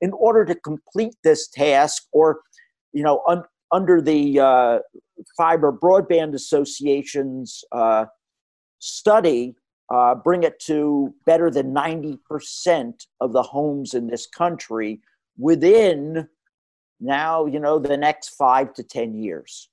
in 0.00 0.12
order 0.12 0.44
to 0.44 0.54
complete 0.54 1.16
this 1.24 1.48
task 1.48 2.04
or 2.12 2.38
you 2.92 3.02
know 3.02 3.20
un- 3.26 3.42
under 3.72 4.00
the 4.00 4.38
uh, 4.38 4.78
fiber 5.36 5.72
broadband 5.72 6.34
association's 6.34 7.64
uh, 7.72 8.04
study 8.78 9.56
uh, 9.90 10.14
bring 10.14 10.42
it 10.42 10.60
to 10.60 11.14
better 11.24 11.50
than 11.50 11.74
90% 11.74 13.06
of 13.20 13.32
the 13.32 13.42
homes 13.42 13.94
in 13.94 14.06
this 14.06 14.26
country 14.26 15.00
within 15.38 16.28
now 17.00 17.46
you 17.46 17.60
know 17.60 17.78
the 17.78 17.96
next 17.96 18.30
five 18.30 18.74
to 18.74 18.82
ten 18.82 19.14
years 19.14 19.68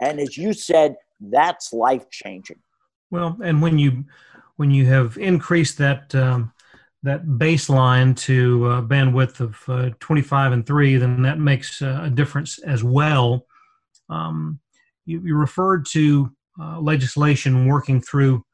and 0.00 0.20
as 0.20 0.36
you 0.36 0.52
said 0.52 0.94
that's 1.20 1.72
life 1.72 2.08
changing 2.10 2.60
well, 3.10 3.36
and 3.42 3.60
when 3.60 3.78
you 3.78 4.04
when 4.56 4.70
you 4.70 4.86
have 4.86 5.18
increased 5.18 5.78
that 5.78 6.14
um, 6.14 6.52
that 7.02 7.24
baseline 7.26 8.16
to 8.18 8.70
a 8.70 8.82
bandwidth 8.82 9.40
of 9.40 9.58
uh, 9.68 9.90
25 10.00 10.52
and 10.52 10.66
3, 10.66 10.96
then 10.98 11.22
that 11.22 11.38
makes 11.38 11.80
uh, 11.80 12.00
a 12.04 12.10
difference 12.10 12.58
as 12.58 12.84
well. 12.84 13.46
Um, 14.10 14.60
you, 15.06 15.22
you, 15.24 15.34
referred 15.34 15.86
to 15.92 16.30
uh, 16.60 16.78
legislation 16.78 17.66
working 17.66 18.02
through 18.02 18.44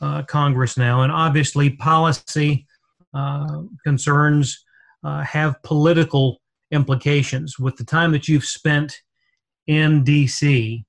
uh, 0.00 0.22
Congress 0.22 0.76
now, 0.76 1.02
and 1.02 1.12
obviously 1.12 1.70
policy 1.70 2.66
uh, 3.14 3.62
concerns 3.84 4.64
uh, 5.04 5.22
have 5.22 5.62
political 5.62 6.40
implications. 6.70 7.58
With 7.58 7.76
the 7.76 7.84
time 7.84 8.12
that 8.12 8.28
you've 8.28 8.44
spent 8.44 9.00
in 9.66 10.04
D.C., 10.04 10.84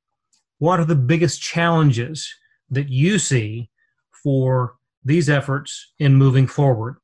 what 0.59 0.79
are 0.79 0.85
the 0.85 0.95
biggest 0.95 1.41
challenges 1.41 2.27
that 2.69 2.89
you 2.89 3.19
see 3.19 3.69
for 4.23 4.75
these 5.03 5.29
efforts 5.29 5.93
in 5.99 6.15
moving 6.15 6.47
forward? 6.47 6.97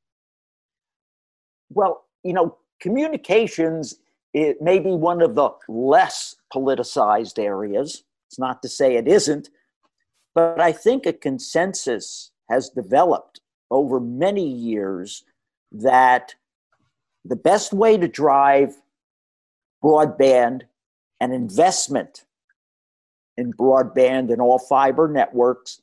Well, 1.70 2.06
you 2.24 2.34
know, 2.34 2.58
communications 2.82 3.96
it 4.34 4.62
may 4.62 4.80
be 4.80 4.92
one 4.92 5.22
of 5.22 5.36
the 5.36 5.50
less 5.68 6.36
politicized 6.54 7.38
areas. 7.38 8.04
It's 8.28 8.40
not 8.40 8.62
to 8.64 8.70
say 8.70 8.96
it 8.96 9.08
isn't, 9.08 9.50
but 10.36 10.60
I 10.60 10.72
think 10.72 11.06
a 11.06 11.14
consensus 11.14 12.32
has 12.50 12.70
developed 12.70 13.42
over 13.72 14.00
many 14.00 14.48
years 14.48 15.24
that 15.72 16.36
the 17.26 17.36
best 17.36 17.74
way 17.74 17.98
to 17.98 18.08
drive 18.08 18.76
broadband 19.84 20.64
and 21.20 21.34
investment 21.34 22.26
in 23.38 23.54
broadband 23.54 24.32
and 24.32 24.42
all 24.42 24.60
fiber 24.60 25.08
networks 25.08 25.82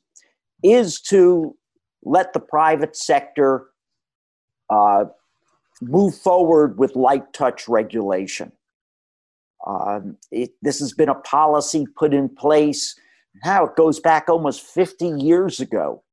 is 0.63 1.01
to 1.01 1.55
let 2.03 2.33
the 2.33 2.39
private 2.39 2.95
sector 2.95 3.67
uh, 4.69 5.05
move 5.81 6.15
forward 6.15 6.77
with 6.77 6.95
light 6.95 7.33
touch 7.33 7.67
regulation. 7.67 8.51
Um, 9.65 10.17
it, 10.31 10.51
this 10.61 10.79
has 10.79 10.93
been 10.93 11.09
a 11.09 11.15
policy 11.15 11.85
put 11.95 12.13
in 12.13 12.29
place. 12.29 12.95
Now 13.43 13.65
it 13.65 13.75
goes 13.75 13.99
back 13.99 14.29
almost 14.29 14.61
50 14.61 15.07
years 15.07 15.59
ago 15.59 16.03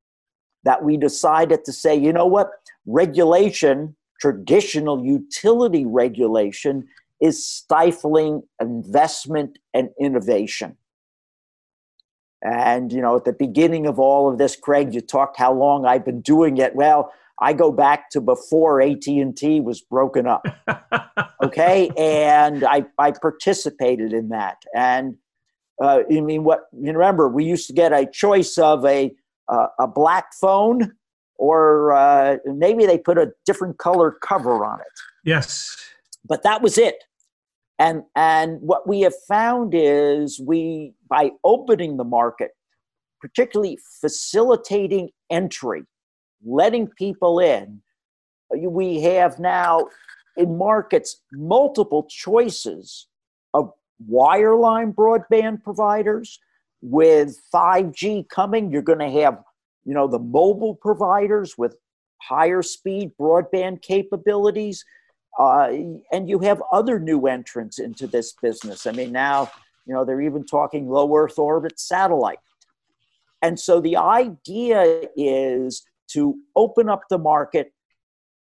that 0.63 0.83
we 0.83 0.97
decided 0.97 1.65
to 1.65 1.73
say, 1.73 1.95
you 1.95 2.13
know 2.13 2.25
what, 2.25 2.49
regulation, 2.85 3.95
traditional 4.19 5.05
utility 5.05 5.85
regulation, 5.85 6.87
is 7.21 7.45
stifling 7.45 8.43
investment 8.61 9.59
and 9.73 9.89
innovation. 9.99 10.77
And 12.41 12.91
you 12.93 13.01
know, 13.01 13.17
at 13.17 13.25
the 13.25 13.33
beginning 13.33 13.85
of 13.85 13.99
all 13.99 14.31
of 14.31 14.37
this, 14.37 14.55
Craig, 14.55 14.93
you 14.93 15.01
talked 15.01 15.37
how 15.37 15.53
long 15.53 15.85
I've 15.85 16.05
been 16.05 16.21
doing 16.21 16.57
it. 16.57 16.73
Well, 16.75 17.11
I 17.41 17.53
go 17.53 17.71
back 17.71 18.09
to 18.11 18.21
before 18.21 18.81
AT 18.81 19.05
and 19.07 19.35
T 19.35 19.59
was 19.59 19.81
broken 19.81 20.25
up. 20.25 20.45
okay, 21.43 21.89
and 21.97 22.63
I 22.63 22.85
I 22.97 23.11
participated 23.11 24.13
in 24.13 24.29
that. 24.29 24.63
And 24.73 25.17
uh, 25.81 26.03
I 26.09 26.21
mean, 26.21 26.43
what 26.43 26.67
you 26.73 26.91
remember? 26.91 27.29
We 27.29 27.45
used 27.45 27.67
to 27.67 27.73
get 27.73 27.93
a 27.93 28.05
choice 28.05 28.57
of 28.57 28.85
a 28.85 29.11
uh, 29.47 29.67
a 29.79 29.87
black 29.87 30.33
phone, 30.33 30.93
or 31.37 31.93
uh, 31.93 32.37
maybe 32.45 32.85
they 32.85 32.97
put 32.97 33.17
a 33.17 33.31
different 33.45 33.77
color 33.77 34.11
cover 34.21 34.65
on 34.65 34.79
it. 34.79 34.99
Yes, 35.23 35.75
but 36.27 36.43
that 36.43 36.61
was 36.61 36.77
it. 36.77 37.03
And 37.77 38.03
and 38.15 38.61
what 38.61 38.87
we 38.87 39.01
have 39.01 39.13
found 39.27 39.73
is 39.73 40.39
we 40.39 40.93
by 41.09 41.31
opening 41.43 41.97
the 41.97 42.03
market, 42.03 42.51
particularly 43.21 43.77
facilitating 44.01 45.09
entry, 45.29 45.83
letting 46.45 46.87
people 46.87 47.39
in, 47.39 47.81
we 48.51 49.01
have 49.01 49.39
now 49.39 49.87
in 50.35 50.57
markets 50.57 51.21
multiple 51.31 52.05
choices 52.09 53.07
wireline 54.07 54.93
broadband 54.93 55.63
providers 55.63 56.39
with 56.81 57.39
5G 57.53 58.29
coming, 58.29 58.71
you're 58.71 58.81
going 58.81 58.99
to 58.99 59.21
have, 59.21 59.43
you 59.85 59.93
know, 59.93 60.07
the 60.07 60.19
mobile 60.19 60.75
providers 60.75 61.57
with 61.57 61.75
higher 62.21 62.61
speed 62.61 63.11
broadband 63.19 63.81
capabilities. 63.81 64.85
Uh, 65.37 65.71
and 66.11 66.29
you 66.29 66.39
have 66.39 66.61
other 66.71 66.99
new 66.99 67.27
entrants 67.27 67.79
into 67.79 68.07
this 68.07 68.33
business. 68.41 68.87
I 68.87 68.91
mean, 68.91 69.11
now, 69.11 69.51
you 69.85 69.93
know, 69.93 70.05
they're 70.05 70.21
even 70.21 70.45
talking 70.45 70.89
low 70.89 71.15
Earth 71.15 71.39
orbit 71.39 71.79
satellite. 71.79 72.39
And 73.41 73.59
so 73.59 73.79
the 73.79 73.97
idea 73.97 75.03
is 75.15 75.83
to 76.11 76.35
open 76.55 76.89
up 76.89 77.03
the 77.09 77.17
market, 77.17 77.73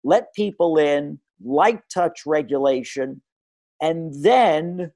let 0.04 0.34
people 0.34 0.78
in, 0.78 1.20
light 1.44 1.82
touch 1.94 2.26
regulation, 2.26 3.22
and 3.82 4.14
then, 4.24 4.92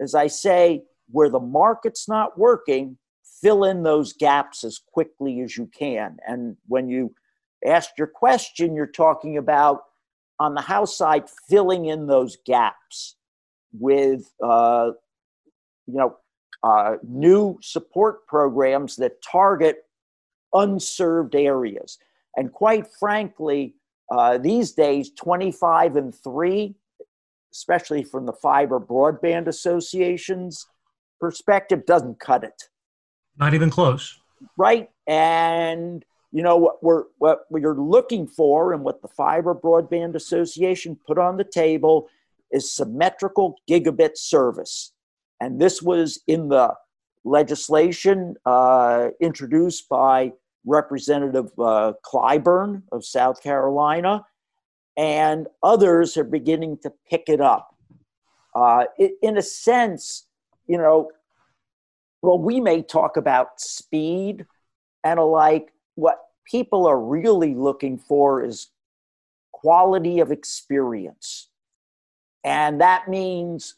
as 0.00 0.14
I 0.14 0.26
say, 0.26 0.82
where 1.10 1.30
the 1.30 1.40
market's 1.40 2.08
not 2.08 2.38
working, 2.38 2.98
fill 3.40 3.64
in 3.64 3.82
those 3.82 4.12
gaps 4.12 4.64
as 4.64 4.78
quickly 4.78 5.40
as 5.40 5.56
you 5.56 5.66
can. 5.66 6.16
And 6.26 6.56
when 6.66 6.88
you 6.88 7.14
asked 7.64 7.92
your 7.98 8.06
question, 8.06 8.74
you're 8.74 8.86
talking 8.86 9.36
about 9.36 9.82
on 10.38 10.54
the 10.54 10.60
house 10.60 10.96
side 10.96 11.24
filling 11.48 11.86
in 11.86 12.06
those 12.06 12.36
gaps 12.44 13.16
with 13.72 14.32
uh, 14.42 14.90
you 15.86 15.94
know 15.94 16.16
uh, 16.62 16.96
new 17.02 17.58
support 17.62 18.26
programs 18.26 18.96
that 18.96 19.22
target 19.22 19.84
unserved 20.52 21.34
areas. 21.34 21.98
And 22.36 22.52
quite 22.52 22.86
frankly, 22.98 23.74
uh, 24.10 24.38
these 24.38 24.72
days, 24.72 25.10
25 25.12 25.96
and 25.96 26.14
3, 26.14 26.74
especially 27.52 28.04
from 28.04 28.26
the 28.26 28.32
fiber 28.32 28.78
broadband 28.80 29.46
associations, 29.46 30.66
perspective 31.20 31.86
doesn't 31.86 32.20
cut 32.20 32.44
it. 32.44 32.64
Not 33.38 33.54
even 33.54 33.70
close. 33.70 34.18
Right. 34.56 34.90
And 35.06 36.04
you 36.32 36.42
know 36.42 36.56
what 36.56 36.82
we're 36.82 37.04
what 37.18 37.44
we're 37.50 37.80
looking 37.80 38.26
for 38.26 38.72
and 38.72 38.82
what 38.82 39.00
the 39.00 39.08
Fiber 39.08 39.54
Broadband 39.54 40.14
Association 40.14 40.98
put 41.06 41.18
on 41.18 41.36
the 41.36 41.44
table 41.44 42.08
is 42.50 42.72
symmetrical 42.72 43.56
gigabit 43.68 44.16
service. 44.16 44.92
And 45.40 45.60
this 45.60 45.80
was 45.80 46.20
in 46.26 46.48
the 46.48 46.74
legislation 47.24 48.36
uh, 48.44 49.08
introduced 49.20 49.88
by 49.88 50.32
Representative 50.64 51.50
uh, 51.58 51.92
Clyburn 52.04 52.82
of 52.92 53.04
South 53.04 53.42
Carolina, 53.42 54.24
and 54.96 55.46
others 55.62 56.16
are 56.16 56.24
beginning 56.24 56.78
to 56.82 56.92
pick 57.08 57.24
it 57.28 57.40
up. 57.40 57.74
Uh, 58.54 58.84
in 59.20 59.36
a 59.36 59.42
sense, 59.42 60.26
you 60.66 60.78
know, 60.78 61.10
well, 62.22 62.38
we 62.38 62.60
may 62.60 62.82
talk 62.82 63.16
about 63.16 63.60
speed 63.60 64.46
and 65.04 65.18
alike. 65.18 65.72
What 65.94 66.18
people 66.50 66.86
are 66.86 66.98
really 66.98 67.54
looking 67.54 67.98
for 67.98 68.42
is 68.42 68.70
quality 69.52 70.20
of 70.20 70.32
experience. 70.32 71.50
And 72.44 72.80
that 72.80 73.08
means 73.08 73.74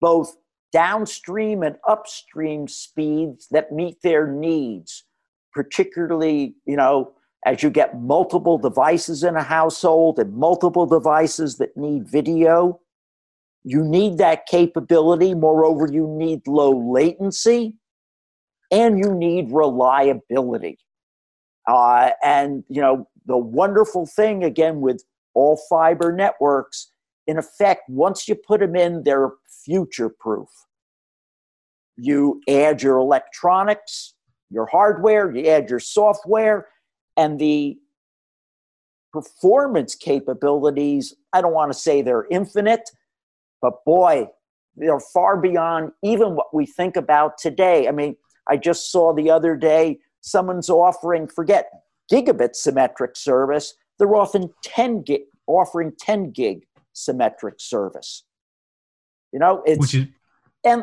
both 0.00 0.36
downstream 0.72 1.62
and 1.62 1.76
upstream 1.86 2.66
speeds 2.68 3.48
that 3.50 3.72
meet 3.72 4.02
their 4.02 4.26
needs, 4.26 5.04
particularly, 5.52 6.54
you 6.64 6.76
know, 6.76 7.12
as 7.46 7.62
you 7.62 7.70
get 7.70 8.00
multiple 8.00 8.58
devices 8.58 9.22
in 9.22 9.36
a 9.36 9.42
household 9.42 10.18
and 10.18 10.34
multiple 10.36 10.86
devices 10.86 11.56
that 11.58 11.76
need 11.76 12.08
video 12.08 12.80
you 13.64 13.84
need 13.84 14.18
that 14.18 14.46
capability. 14.46 15.34
Moreover, 15.34 15.88
you 15.90 16.06
need 16.08 16.46
low 16.46 16.70
latency 16.92 17.74
and 18.70 18.98
you 18.98 19.14
need 19.14 19.52
reliability. 19.52 20.78
Uh, 21.68 22.10
and, 22.22 22.64
you 22.68 22.80
know, 22.80 23.06
the 23.26 23.36
wonderful 23.36 24.06
thing 24.06 24.44
again 24.44 24.80
with 24.80 25.04
all 25.34 25.60
fiber 25.68 26.12
networks, 26.12 26.90
in 27.26 27.38
effect, 27.38 27.82
once 27.88 28.26
you 28.26 28.34
put 28.34 28.60
them 28.60 28.74
in, 28.74 29.02
they're 29.04 29.32
future 29.64 30.08
proof. 30.08 30.48
You 31.96 32.40
add 32.48 32.82
your 32.82 32.96
electronics, 32.96 34.14
your 34.48 34.66
hardware, 34.66 35.30
you 35.30 35.48
add 35.48 35.68
your 35.68 35.80
software, 35.80 36.66
and 37.20 37.38
the 37.38 37.78
performance 39.12 39.94
capabilities, 39.94 41.14
I 41.34 41.42
don't 41.42 41.52
want 41.52 41.70
to 41.70 41.78
say 41.78 42.00
they're 42.00 42.26
infinite, 42.30 42.88
but 43.60 43.84
boy, 43.84 44.28
they're 44.74 45.00
far 45.00 45.38
beyond 45.38 45.92
even 46.02 46.34
what 46.34 46.54
we 46.54 46.64
think 46.64 46.96
about 46.96 47.36
today. 47.36 47.88
I 47.88 47.90
mean, 47.90 48.16
I 48.48 48.56
just 48.56 48.90
saw 48.90 49.12
the 49.12 49.30
other 49.30 49.54
day 49.54 49.98
someone's 50.22 50.70
offering, 50.70 51.28
forget 51.28 51.68
gigabit 52.10 52.56
symmetric 52.56 53.16
service, 53.16 53.74
they're 53.98 54.16
often 54.16 54.54
10 54.64 55.02
gig, 55.02 55.22
offering 55.46 55.92
10 55.98 56.30
gig 56.30 56.64
symmetric 56.94 57.56
service. 57.58 58.24
You 59.30 59.40
know, 59.40 59.62
it's 59.66 59.78
Which 59.78 59.94
is, 59.94 60.06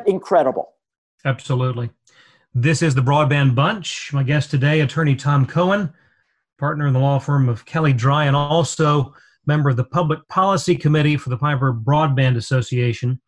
incredible. 0.06 0.73
Absolutely. 1.26 1.89
This 2.54 2.84
is 2.84 2.93
the 2.93 3.02
Broadband 3.02 3.56
Bunch. 3.56 4.13
My 4.13 4.21
guest 4.21 4.52
today, 4.52 4.82
attorney 4.82 5.15
Tom 5.15 5.47
Cohen, 5.47 5.93
partner 6.57 6.87
in 6.87 6.93
the 6.93 6.99
law 6.99 7.19
firm 7.19 7.49
of 7.49 7.65
Kelley 7.65 7.93
Drye, 7.93 8.27
and 8.27 8.35
also 8.35 9.13
member 9.45 9.69
of 9.69 9.77
the 9.77 9.85
Public 9.85 10.27
Policy 10.27 10.75
Committee 10.75 11.17
for 11.17 11.29
the 11.29 11.37
Fiber 11.37 11.73
Broadband 11.73 12.35
Association. 12.35 13.19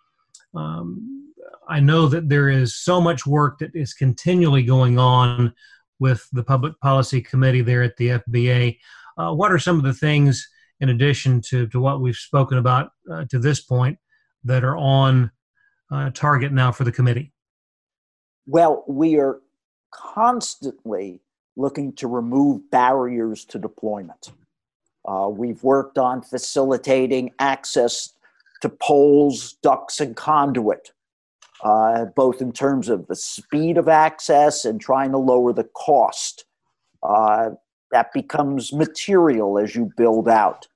Um, 0.54 1.34
I 1.68 1.80
know 1.80 2.08
that 2.08 2.30
there 2.30 2.50
is 2.50 2.76
so 2.76 3.00
much 3.00 3.26
work 3.26 3.60
that 3.60 3.76
is 3.76 3.94
continually 3.94 4.64
going 4.64 4.98
on 4.98 5.54
with 6.00 6.28
the 6.32 6.44
Public 6.44 6.80
Policy 6.80 7.22
Committee 7.22 7.62
there 7.62 7.84
at 7.84 7.96
the 7.98 8.20
FBA. 8.20 8.78
Uh, 9.18 9.34
what 9.34 9.52
are 9.52 9.60
some 9.60 9.78
of 9.78 9.84
the 9.84 9.94
things, 9.94 10.48
in 10.80 10.90
addition 10.90 11.42
to, 11.42 11.68
to 11.68 11.80
what 11.80 12.02
we've 12.02 12.16
spoken 12.16 12.58
about 12.58 12.92
uh, 13.12 13.26
to 13.30 13.38
this 13.38 13.62
point, 13.62 13.98
that 14.44 14.64
are 14.64 14.78
on 14.78 15.30
uh, 15.92 16.10
target 16.12 16.52
now 16.52 16.72
for 16.72 16.86
the 16.86 16.92
committee? 16.92 17.34
Well, 18.48 18.84
we 18.88 19.18
are 19.18 19.42
constantly 19.92 21.22
looking 21.60 21.94
to 21.94 22.08
remove 22.08 22.72
barriers 22.72 23.44
to 23.46 23.60
deployment. 23.60 24.32
Uh, 25.08 25.30
we've 25.30 25.64
worked 25.64 25.98
on 25.98 26.22
facilitating 26.22 27.32
access 27.40 28.14
to 28.62 28.70
poles, 28.70 29.54
ducts, 29.62 30.00
and 30.00 30.16
conduit, 30.16 30.92
uh, 31.64 32.06
both 32.16 32.42
in 32.42 32.52
terms 32.52 32.90
of 32.90 33.08
the 33.08 33.16
speed 33.16 33.78
of 33.78 33.88
access 33.88 34.66
and 34.66 34.80
trying 34.80 35.12
to 35.12 35.18
lower 35.18 35.54
the 35.54 35.66
cost. 35.76 36.46
Uh, 37.04 37.52
that 37.92 38.14
becomes 38.14 38.72
material 38.72 39.58
as 39.58 39.76
you 39.76 39.92
build 39.98 40.30
out. 40.30 40.68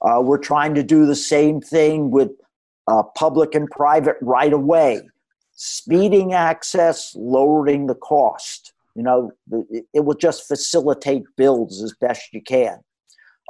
Uh, 0.00 0.20
we're 0.22 0.38
trying 0.38 0.74
to 0.74 0.82
do 0.82 1.06
the 1.06 1.16
same 1.16 1.60
thing 1.60 2.10
with 2.10 2.30
uh, 2.88 3.02
public 3.02 3.54
and 3.54 3.70
private 3.70 4.16
right 4.20 4.52
away, 4.52 5.00
speeding 5.52 6.32
access, 6.32 7.14
lowering 7.16 7.86
the 7.86 7.94
cost. 7.94 8.71
You 8.94 9.02
know, 9.02 9.32
it 9.94 10.04
will 10.04 10.16
just 10.16 10.46
facilitate 10.46 11.22
builds 11.36 11.82
as 11.82 11.94
best 12.00 12.32
you 12.32 12.42
can. 12.42 12.78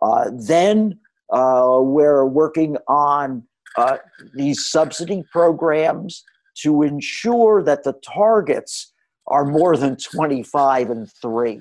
Uh, 0.00 0.30
then 0.32 0.98
uh, 1.32 1.78
we're 1.80 2.24
working 2.24 2.76
on 2.88 3.42
uh, 3.76 3.98
these 4.34 4.66
subsidy 4.66 5.24
programs 5.32 6.24
to 6.58 6.82
ensure 6.82 7.62
that 7.62 7.82
the 7.84 7.94
targets 8.04 8.92
are 9.26 9.44
more 9.44 9.76
than 9.76 9.96
25 9.96 10.90
and 10.90 11.10
3 11.20 11.60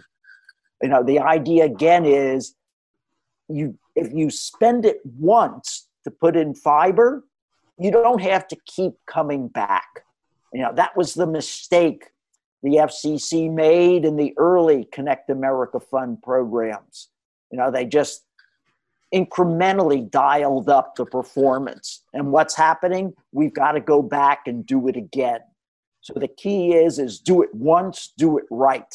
you 0.81 0.89
know 0.89 1.03
the 1.03 1.19
idea 1.19 1.65
again 1.65 2.05
is 2.05 2.55
you 3.47 3.77
if 3.95 4.11
you 4.13 4.29
spend 4.29 4.85
it 4.85 4.99
once 5.19 5.87
to 6.03 6.11
put 6.11 6.35
in 6.35 6.53
fiber 6.53 7.23
you 7.77 7.91
don't 7.91 8.21
have 8.21 8.47
to 8.47 8.57
keep 8.65 8.93
coming 9.05 9.47
back 9.47 10.03
you 10.53 10.61
know 10.61 10.73
that 10.73 10.95
was 10.97 11.13
the 11.13 11.27
mistake 11.27 12.05
the 12.63 12.75
fcc 12.75 13.51
made 13.51 14.05
in 14.05 14.15
the 14.15 14.33
early 14.37 14.87
connect 14.91 15.29
america 15.29 15.79
fund 15.79 16.21
programs. 16.21 17.09
You 17.51 17.57
know 17.57 17.71
they 17.71 17.85
just 17.85 18.25
incrementally 19.13 20.09
dialed 20.09 20.69
up 20.69 20.95
the 20.95 21.05
performance. 21.05 22.03
And 22.13 22.31
what's 22.31 22.55
happening? 22.55 23.13
We've 23.31 23.53
got 23.53 23.73
to 23.73 23.81
go 23.81 24.01
back 24.01 24.43
and 24.47 24.65
do 24.65 24.87
it 24.87 24.95
again. 24.95 25.39
So 26.01 26.13
the 26.15 26.27
key 26.27 26.73
is 26.73 26.97
is 26.97 27.19
do 27.19 27.41
it 27.41 27.53
once 27.53 28.13
do 28.17 28.37
it 28.37 28.45
right. 28.49 28.93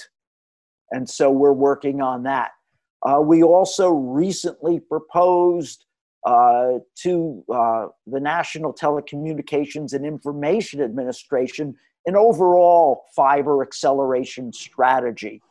And 0.90 1.09
so 1.09 1.31
we're 1.31 1.52
working 1.52 2.00
on 2.00 2.22
that. 2.24 2.52
Uh, 3.02 3.20
we 3.20 3.42
also 3.42 3.90
recently 3.90 4.81
proposed 4.81 5.85
uh, 6.24 6.79
to 7.02 7.44
uh, 7.52 7.87
the 8.07 8.18
National 8.18 8.72
Telecommunications 8.72 9.92
and 9.92 10.05
Information 10.05 10.81
Administration 10.81 11.76
an 12.07 12.16
overall 12.16 13.05
fiber 13.14 13.62
acceleration 13.62 14.53
strategy, 14.53 15.42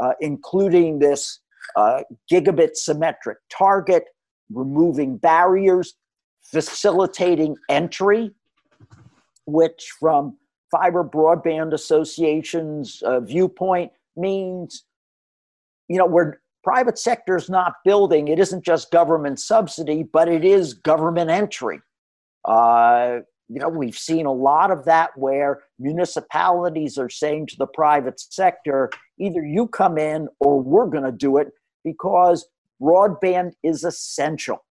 uh, 0.00 0.12
including 0.20 0.98
this 0.98 1.40
uh, 1.76 2.02
gigabit 2.30 2.76
symmetric 2.76 3.38
target, 3.50 4.04
removing 4.50 5.16
barriers, 5.16 5.94
facilitating 6.42 7.56
entry, 7.68 8.30
which 9.46 9.92
from 9.98 10.36
Fiber 10.70 11.04
Broadband 11.04 11.72
Association's 11.72 13.02
uh, 13.02 13.20
viewpoint 13.20 13.92
means, 14.16 14.84
you 15.88 15.98
know, 15.98 16.06
where 16.06 16.40
private 16.64 16.98
sector 16.98 17.36
is 17.36 17.48
not 17.48 17.74
building, 17.84 18.28
it 18.28 18.38
isn't 18.38 18.64
just 18.64 18.90
government 18.90 19.38
subsidy, 19.38 20.02
but 20.02 20.28
it 20.28 20.44
is 20.44 20.74
government 20.74 21.30
entry. 21.30 21.80
You 23.48 23.60
know, 23.60 23.68
we've 23.68 23.96
seen 23.96 24.26
a 24.26 24.32
lot 24.32 24.70
of 24.70 24.84
that 24.86 25.10
where 25.16 25.62
municipalities 25.78 26.98
are 26.98 27.08
saying 27.08 27.46
to 27.48 27.56
the 27.56 27.66
private 27.66 28.18
sector, 28.18 28.90
either 29.20 29.44
you 29.44 29.68
come 29.68 29.98
in 29.98 30.28
or 30.40 30.60
we're 30.60 30.86
going 30.86 31.04
to 31.04 31.12
do 31.12 31.36
it 31.36 31.52
because 31.84 32.48
broadband 32.82 33.52
is 33.62 33.84
essential. 33.84 34.64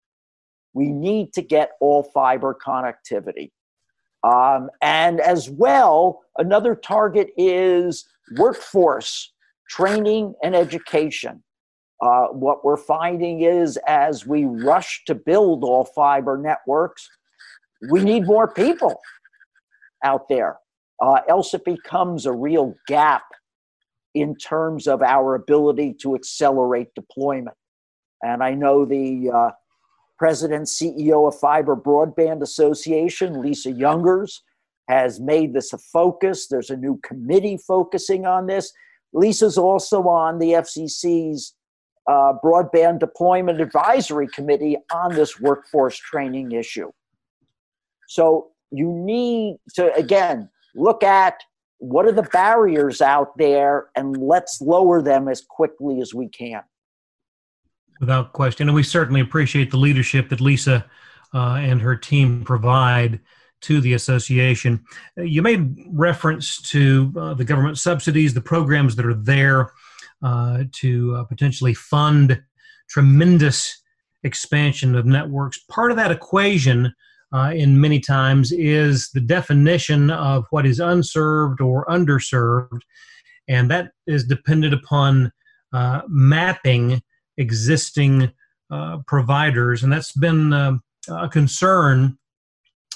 We 0.72 0.88
need 0.88 1.32
to 1.34 1.42
get 1.42 1.72
all 1.80 2.02
fiber 2.02 2.56
connectivity. 2.66 3.52
Um, 4.24 4.70
and 4.82 5.20
as 5.20 5.50
well, 5.50 6.22
another 6.38 6.74
target 6.74 7.28
is 7.36 8.04
workforce 8.36 9.32
training 9.68 10.34
and 10.42 10.56
education. 10.56 11.42
Uh, 12.00 12.26
what 12.28 12.64
we're 12.64 12.76
finding 12.76 13.42
is 13.42 13.78
as 13.86 14.26
we 14.26 14.44
rush 14.44 15.02
to 15.06 15.14
build 15.14 15.62
all 15.62 15.84
fiber 15.84 16.36
networks, 16.36 17.08
we 17.90 18.02
need 18.02 18.26
more 18.26 18.48
people 18.48 19.00
out 20.04 20.28
there. 20.28 20.58
Uh, 21.02 21.20
else 21.28 21.54
it 21.54 21.64
becomes 21.64 22.26
a 22.26 22.32
real 22.32 22.74
gap 22.86 23.24
in 24.14 24.36
terms 24.36 24.86
of 24.86 25.02
our 25.02 25.34
ability 25.34 25.94
to 26.00 26.14
accelerate 26.14 26.94
deployment. 26.94 27.56
And 28.22 28.42
I 28.42 28.52
know 28.52 28.84
the 28.84 29.30
uh, 29.34 29.50
president, 30.18 30.66
CEO 30.66 31.26
of 31.26 31.38
Fiber 31.38 31.76
Broadband 31.76 32.42
Association, 32.42 33.40
Lisa 33.40 33.72
Youngers, 33.72 34.42
has 34.88 35.18
made 35.20 35.52
this 35.52 35.72
a 35.72 35.78
focus. 35.78 36.46
There's 36.46 36.70
a 36.70 36.76
new 36.76 37.00
committee 37.02 37.56
focusing 37.56 38.24
on 38.24 38.46
this. 38.46 38.72
Lisa's 39.12 39.58
also 39.58 40.02
on 40.02 40.38
the 40.38 40.52
FCC's 40.52 41.54
uh, 42.08 42.34
Broadband 42.44 43.00
Deployment 43.00 43.60
Advisory 43.60 44.28
Committee 44.28 44.76
on 44.92 45.14
this 45.14 45.40
workforce 45.40 45.96
training 45.96 46.52
issue. 46.52 46.90
So 48.08 48.48
you 48.70 48.90
need 48.90 49.58
to, 49.74 49.94
again, 49.94 50.48
look 50.74 51.02
at 51.02 51.40
what 51.78 52.06
are 52.06 52.12
the 52.12 52.22
barriers 52.22 53.00
out 53.00 53.36
there 53.36 53.88
and 53.94 54.16
let's 54.16 54.60
lower 54.60 55.02
them 55.02 55.28
as 55.28 55.42
quickly 55.42 56.00
as 56.00 56.14
we 56.14 56.28
can. 56.28 56.62
Without 58.00 58.32
question. 58.32 58.68
And 58.68 58.74
we 58.74 58.82
certainly 58.82 59.20
appreciate 59.20 59.70
the 59.70 59.76
leadership 59.76 60.28
that 60.30 60.40
Lisa 60.40 60.84
uh, 61.32 61.56
and 61.60 61.80
her 61.80 61.96
team 61.96 62.44
provide 62.44 63.20
to 63.62 63.80
the 63.80 63.94
association. 63.94 64.84
You 65.16 65.42
made 65.42 65.86
reference 65.90 66.60
to 66.70 67.12
uh, 67.16 67.34
the 67.34 67.44
government 67.44 67.78
subsidies, 67.78 68.34
the 68.34 68.40
programs 68.40 68.96
that 68.96 69.06
are 69.06 69.14
there 69.14 69.72
uh, 70.22 70.64
to 70.72 71.16
uh, 71.16 71.24
potentially 71.24 71.74
fund 71.74 72.42
tremendous 72.88 73.82
expansion 74.22 74.94
of 74.94 75.06
networks. 75.06 75.58
Part 75.68 75.90
of 75.90 75.96
that 75.96 76.10
equation, 76.10 76.94
uh, 77.34 77.52
in 77.54 77.80
many 77.80 77.98
times, 78.00 78.52
is 78.52 79.10
the 79.10 79.20
definition 79.20 80.10
of 80.10 80.46
what 80.50 80.64
is 80.64 80.78
unserved 80.78 81.60
or 81.60 81.84
underserved, 81.86 82.80
and 83.48 83.70
that 83.70 83.90
is 84.06 84.24
dependent 84.24 84.72
upon 84.72 85.32
uh, 85.72 86.02
mapping 86.08 87.02
existing 87.36 88.32
uh, 88.70 88.98
providers, 89.06 89.82
and 89.82 89.92
that's 89.92 90.12
been 90.12 90.52
a 91.08 91.28
concern 91.28 92.16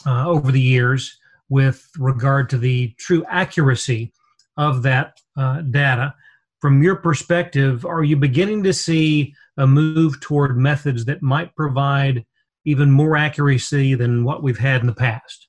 uh, 0.07 0.29
over 0.29 0.53
the 0.53 0.61
years 0.61 1.19
with 1.49 1.89
regard 1.99 2.49
to 2.51 2.59
the 2.59 2.95
true 2.99 3.25
accuracy 3.29 4.13
of 4.57 4.83
that 4.83 5.19
uh, 5.37 5.61
data. 5.63 6.15
From 6.61 6.83
your 6.83 6.97
perspective, 6.97 7.85
are 7.87 8.03
you 8.03 8.17
beginning 8.17 8.63
to 8.65 8.73
see 8.73 9.35
a 9.57 9.67
move 9.67 10.21
toward 10.21 10.57
methods 10.57 11.05
that 11.07 11.23
might 11.23 11.55
provide 11.55 12.25
even 12.69 12.91
more 12.91 13.17
accuracy 13.17 13.95
than 13.95 14.25
what 14.25 14.43
we've 14.43 14.59
had 14.59 14.83
in 14.83 14.87
the 14.87 14.93
past? 14.93 15.49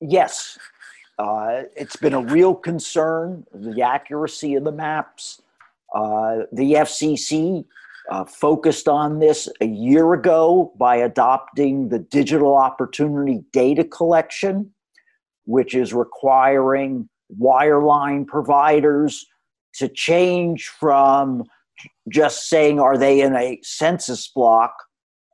Yes. 0.00 0.58
Uh, 1.18 1.64
it's 1.76 1.96
been 1.96 2.14
a 2.14 2.22
real 2.22 2.54
concern, 2.54 3.44
the 3.52 3.82
accuracy 3.82 4.54
of 4.54 4.64
the 4.64 4.72
maps. 4.72 5.42
Uh, 5.94 6.44
the 6.52 6.72
FCC 6.72 7.66
uh, 8.10 8.24
focused 8.24 8.88
on 8.88 9.18
this 9.18 9.46
a 9.60 9.66
year 9.66 10.14
ago 10.14 10.72
by 10.78 10.96
adopting 10.96 11.90
the 11.90 11.98
Digital 11.98 12.56
Opportunity 12.56 13.44
Data 13.52 13.84
Collection, 13.84 14.72
which 15.44 15.74
is 15.74 15.92
requiring 15.92 17.10
wireline 17.38 18.26
providers 18.26 19.26
to 19.74 19.86
change 19.86 20.68
from 20.68 21.44
just 22.08 22.48
saying, 22.48 22.80
are 22.80 22.96
they 22.96 23.20
in 23.20 23.36
a 23.36 23.60
census 23.62 24.28
block, 24.28 24.74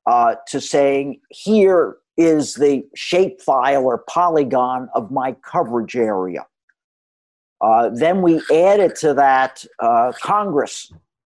uh, 0.09 0.37
to 0.47 0.59
saying, 0.59 1.21
here 1.29 1.99
is 2.17 2.55
the 2.55 2.83
shapefile 2.97 3.83
or 3.83 4.05
polygon 4.09 4.89
of 4.95 5.11
my 5.11 5.33
coverage 5.45 5.97
area. 5.97 6.47
Uh, 7.61 7.91
then 7.91 8.23
we 8.23 8.41
added 8.51 8.95
to 8.97 9.13
that 9.13 9.63
uh, 9.81 10.11
Congress 10.23 10.91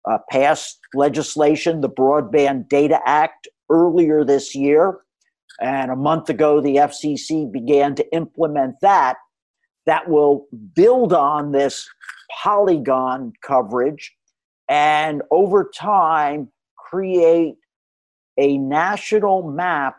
uh, 0.09 0.19
passed 0.31 0.79
legislation, 0.95 1.81
the 1.81 1.89
Broadband 1.89 2.69
Data 2.69 3.01
Act, 3.05 3.49
earlier 3.71 4.25
this 4.25 4.55
year. 4.55 5.01
And 5.61 5.91
a 5.91 5.97
month 5.97 6.29
ago, 6.29 6.61
the 6.61 6.77
FCC 6.77 7.51
began 7.51 7.97
to 7.97 8.15
implement 8.15 8.77
that. 8.83 9.17
That 9.87 10.09
will 10.09 10.47
build 10.75 11.13
on 11.13 11.51
this 11.51 11.89
polygon 12.41 13.33
coverage 13.43 14.15
and 14.69 15.23
over 15.33 15.69
time 15.75 16.49
create 16.77 17.57
a 18.41 18.59
national 18.59 19.51
map 19.51 19.99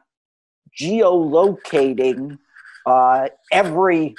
geolocating 0.79 2.37
uh, 2.85 3.27
every, 3.51 4.15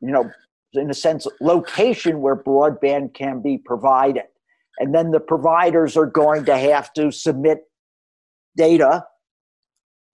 you 0.00 0.10
know, 0.10 0.30
in 0.74 0.88
a 0.88 0.94
sense, 0.94 1.26
location 1.40 2.20
where 2.20 2.36
broadband 2.36 3.12
can 3.14 3.42
be 3.42 3.58
provided 3.58 4.24
and 4.78 4.94
then 4.94 5.10
the 5.10 5.20
providers 5.20 5.96
are 5.96 6.06
going 6.06 6.44
to 6.44 6.56
have 6.56 6.92
to 6.94 7.10
submit 7.10 7.64
data 8.56 9.04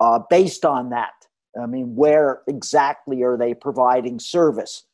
uh, 0.00 0.20
based 0.30 0.64
on 0.64 0.90
that. 0.90 1.12
I 1.60 1.66
mean, 1.66 1.94
where 1.94 2.42
exactly 2.46 3.22
are 3.22 3.36
they 3.36 3.54
providing 3.54 4.18
service? 4.18 4.84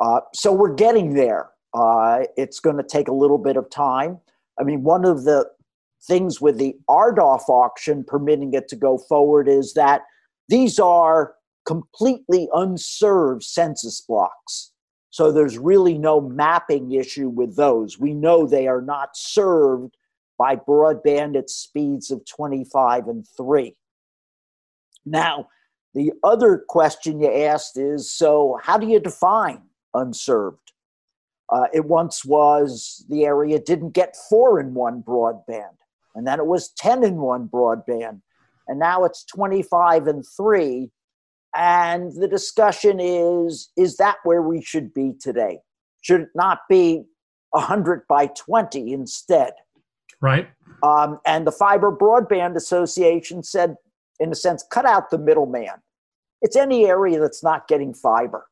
Uh, 0.00 0.20
so 0.32 0.52
we're 0.52 0.74
getting 0.74 1.14
there. 1.14 1.50
Uh, 1.72 2.24
it's 2.36 2.60
going 2.60 2.76
to 2.76 2.82
take 2.82 3.08
a 3.08 3.12
little 3.12 3.38
bit 3.38 3.56
of 3.56 3.68
time. 3.70 4.18
I 4.58 4.64
mean, 4.64 4.82
one 4.82 5.04
of 5.04 5.24
the 5.24 5.48
things 6.06 6.40
with 6.40 6.58
the 6.58 6.74
RDOF 6.88 7.48
auction 7.48 8.04
permitting 8.04 8.54
it 8.54 8.68
to 8.68 8.76
go 8.76 8.98
forward 8.98 9.48
is 9.48 9.74
that 9.74 10.02
these 10.48 10.78
are 10.78 11.34
completely 11.66 12.48
unserved 12.52 13.42
census 13.42 14.00
blocks. 14.00 14.72
So 15.10 15.30
there's 15.30 15.58
really 15.58 15.96
no 15.96 16.20
mapping 16.20 16.92
issue 16.92 17.28
with 17.28 17.56
those. 17.56 17.98
We 17.98 18.14
know 18.14 18.46
they 18.46 18.66
are 18.66 18.82
not 18.82 19.10
served 19.16 19.96
by 20.38 20.56
broadband 20.56 21.36
at 21.36 21.48
speeds 21.48 22.10
of 22.10 22.24
25 22.26 23.08
and 23.08 23.26
3. 23.36 23.76
Now, 25.06 25.48
the 25.94 26.12
other 26.24 26.64
question 26.68 27.20
you 27.20 27.32
asked 27.32 27.78
is 27.78 28.10
so, 28.10 28.58
how 28.62 28.78
do 28.78 28.88
you 28.88 28.98
define 28.98 29.62
unserved? 29.94 30.72
Uh, 31.48 31.66
it 31.72 31.84
once 31.84 32.24
was 32.24 33.04
the 33.08 33.24
area 33.24 33.60
didn't 33.60 33.90
get 33.90 34.16
four 34.28 34.58
in 34.58 34.74
one 34.74 35.02
broadband, 35.02 35.76
and 36.14 36.26
then 36.26 36.38
it 36.38 36.46
was 36.46 36.70
10 36.78 37.04
in 37.04 37.16
one 37.16 37.48
broadband, 37.48 38.20
and 38.68 38.78
now 38.78 39.04
it's 39.04 39.24
25 39.24 40.06
and 40.06 40.24
three. 40.36 40.90
And 41.56 42.12
the 42.12 42.26
discussion 42.26 42.98
is 43.00 43.70
is 43.76 43.96
that 43.98 44.16
where 44.24 44.42
we 44.42 44.60
should 44.60 44.92
be 44.92 45.12
today? 45.20 45.60
Should 46.00 46.22
it 46.22 46.28
not 46.34 46.60
be 46.68 47.04
100 47.50 48.06
by 48.08 48.26
20 48.26 48.92
instead? 48.92 49.52
Right. 50.20 50.48
Um, 50.82 51.20
and 51.24 51.46
the 51.46 51.52
Fiber 51.52 51.92
Broadband 51.92 52.56
Association 52.56 53.42
said, 53.42 53.76
in 54.20 54.32
a 54.32 54.34
sense, 54.34 54.64
cut 54.70 54.84
out 54.84 55.10
the 55.10 55.18
middleman. 55.18 55.80
It's 56.42 56.56
any 56.56 56.86
area 56.86 57.20
that's 57.20 57.42
not 57.42 57.68
getting 57.68 57.94
fiber. 57.94 58.46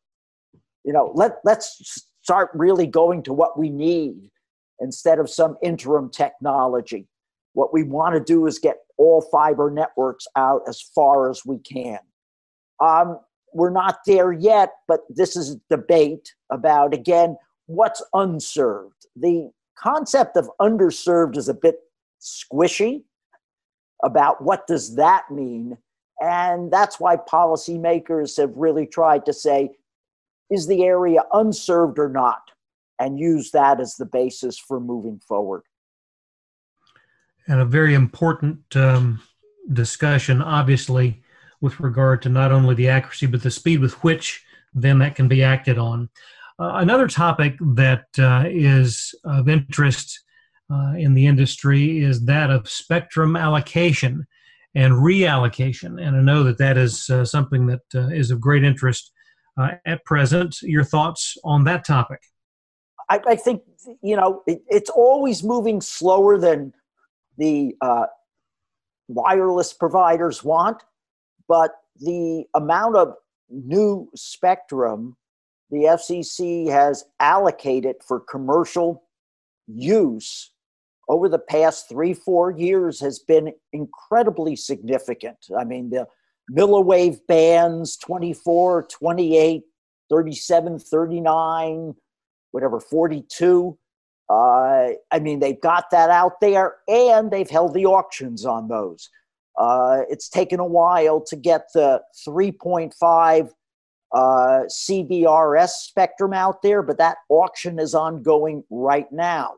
You 0.84 0.92
know, 0.92 1.12
let, 1.14 1.36
let's 1.44 2.06
start 2.22 2.50
really 2.54 2.86
going 2.86 3.22
to 3.24 3.32
what 3.32 3.58
we 3.58 3.68
need 3.68 4.30
instead 4.80 5.18
of 5.18 5.28
some 5.28 5.56
interim 5.62 6.10
technology. 6.10 7.06
What 7.54 7.72
we 7.72 7.82
want 7.82 8.14
to 8.14 8.20
do 8.20 8.46
is 8.46 8.58
get 8.58 8.78
all 8.96 9.20
fiber 9.20 9.70
networks 9.70 10.26
out 10.36 10.62
as 10.68 10.80
far 10.80 11.30
as 11.30 11.44
we 11.44 11.58
can. 11.58 11.98
Um, 12.80 13.20
we're 13.52 13.70
not 13.70 13.98
there 14.06 14.32
yet, 14.32 14.72
but 14.88 15.00
this 15.10 15.36
is 15.36 15.56
a 15.56 15.76
debate 15.76 16.32
about, 16.50 16.94
again, 16.94 17.36
what's 17.66 18.02
unserved. 18.14 19.06
The 19.14 19.50
concept 19.76 20.36
of 20.36 20.50
underserved 20.60 21.36
is 21.36 21.48
a 21.48 21.54
bit 21.54 21.76
squishy 22.20 23.04
about 24.04 24.42
what 24.42 24.66
does 24.66 24.96
that 24.96 25.30
mean 25.30 25.76
and 26.20 26.70
that's 26.70 27.00
why 27.00 27.16
policymakers 27.16 28.36
have 28.36 28.52
really 28.54 28.86
tried 28.86 29.26
to 29.26 29.32
say 29.32 29.70
is 30.50 30.66
the 30.66 30.84
area 30.84 31.24
unserved 31.32 31.98
or 31.98 32.08
not 32.08 32.42
and 33.00 33.18
use 33.18 33.50
that 33.50 33.80
as 33.80 33.96
the 33.96 34.06
basis 34.06 34.56
for 34.58 34.78
moving 34.78 35.20
forward 35.26 35.62
and 37.48 37.60
a 37.60 37.64
very 37.64 37.94
important 37.94 38.58
um, 38.76 39.20
discussion 39.72 40.42
obviously 40.42 41.22
with 41.60 41.78
regard 41.80 42.20
to 42.22 42.28
not 42.28 42.52
only 42.52 42.74
the 42.74 42.88
accuracy 42.88 43.26
but 43.26 43.42
the 43.42 43.50
speed 43.50 43.80
with 43.80 43.94
which 44.04 44.44
then 44.74 44.98
that 44.98 45.14
can 45.14 45.28
be 45.28 45.42
acted 45.42 45.78
on 45.78 46.08
uh, 46.58 46.74
another 46.76 47.08
topic 47.08 47.56
that 47.60 48.06
uh, 48.18 48.44
is 48.46 49.14
of 49.24 49.48
interest 49.48 50.22
uh, 50.72 50.94
in 50.96 51.14
the 51.14 51.26
industry 51.26 51.98
is 51.98 52.24
that 52.24 52.50
of 52.50 52.68
spectrum 52.68 53.36
allocation 53.36 54.26
and 54.74 54.94
reallocation. 54.94 56.00
And 56.00 56.16
I 56.16 56.20
know 56.20 56.42
that 56.44 56.58
that 56.58 56.78
is 56.78 57.10
uh, 57.10 57.24
something 57.24 57.66
that 57.66 57.82
uh, 57.94 58.08
is 58.08 58.30
of 58.30 58.40
great 58.40 58.64
interest 58.64 59.12
uh, 59.58 59.72
at 59.84 60.04
present. 60.04 60.56
Your 60.62 60.84
thoughts 60.84 61.36
on 61.44 61.64
that 61.64 61.84
topic? 61.84 62.20
I, 63.10 63.20
I 63.26 63.36
think, 63.36 63.62
you 64.02 64.16
know, 64.16 64.42
it, 64.46 64.62
it's 64.68 64.90
always 64.90 65.42
moving 65.42 65.80
slower 65.80 66.38
than 66.38 66.72
the 67.38 67.74
uh, 67.80 68.06
wireless 69.08 69.72
providers 69.72 70.42
want, 70.44 70.82
but 71.48 71.72
the 72.00 72.44
amount 72.54 72.96
of 72.96 73.14
new 73.48 74.08
spectrum 74.14 75.16
the 75.70 75.84
FCC 75.84 76.68
has 76.70 77.04
allocated 77.18 77.96
for 78.06 78.20
commercial 78.20 79.04
use 79.66 80.52
over 81.08 81.28
the 81.28 81.38
past 81.38 81.88
three, 81.88 82.14
four 82.14 82.50
years 82.50 83.00
has 83.00 83.18
been 83.18 83.52
incredibly 83.72 84.54
significant. 84.54 85.38
I 85.58 85.64
mean, 85.64 85.90
the 85.90 86.06
milliwave 86.50 87.20
bands 87.26 87.96
24, 87.96 88.84
28, 88.84 89.62
37, 90.10 90.78
39, 90.78 91.94
whatever, 92.50 92.80
42. 92.80 93.78
Uh, 94.32 94.94
I 95.10 95.18
mean, 95.20 95.40
they've 95.40 95.60
got 95.60 95.90
that 95.90 96.08
out 96.08 96.40
there 96.40 96.76
and 96.88 97.30
they've 97.30 97.50
held 97.50 97.74
the 97.74 97.84
auctions 97.84 98.46
on 98.46 98.68
those. 98.68 99.10
Uh, 99.58 100.00
it's 100.08 100.30
taken 100.30 100.58
a 100.58 100.66
while 100.66 101.20
to 101.20 101.36
get 101.36 101.66
the 101.74 102.00
3.5 102.26 103.50
uh, 104.14 104.18
CBRS 104.18 105.68
spectrum 105.68 106.32
out 106.32 106.62
there, 106.62 106.82
but 106.82 106.96
that 106.96 107.18
auction 107.28 107.78
is 107.78 107.94
ongoing 107.94 108.64
right 108.70 109.10
now. 109.12 109.56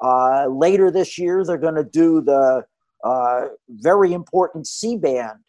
Uh, 0.00 0.46
later 0.46 0.92
this 0.92 1.18
year, 1.18 1.44
they're 1.44 1.58
going 1.58 1.74
to 1.74 1.82
do 1.82 2.20
the 2.20 2.64
uh, 3.02 3.46
very 3.68 4.12
important 4.12 4.68
C 4.68 4.96
band, 4.96 5.40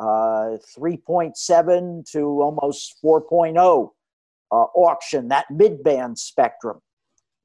uh, 0.00 0.58
3.7 0.76 2.10
to 2.10 2.18
almost 2.42 2.96
4.0 3.04 3.90
uh, 4.50 4.54
auction, 4.54 5.28
that 5.28 5.46
mid 5.50 5.84
band 5.84 6.18
spectrum. 6.18 6.80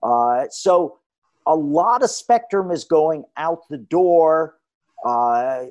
Uh, 0.03 0.45
so 0.49 0.99
a 1.47 1.55
lot 1.55 2.03
of 2.03 2.09
spectrum 2.09 2.71
is 2.71 2.83
going 2.83 3.23
out 3.37 3.59
the 3.69 3.77
door. 3.77 4.57
Uh, 5.05 5.65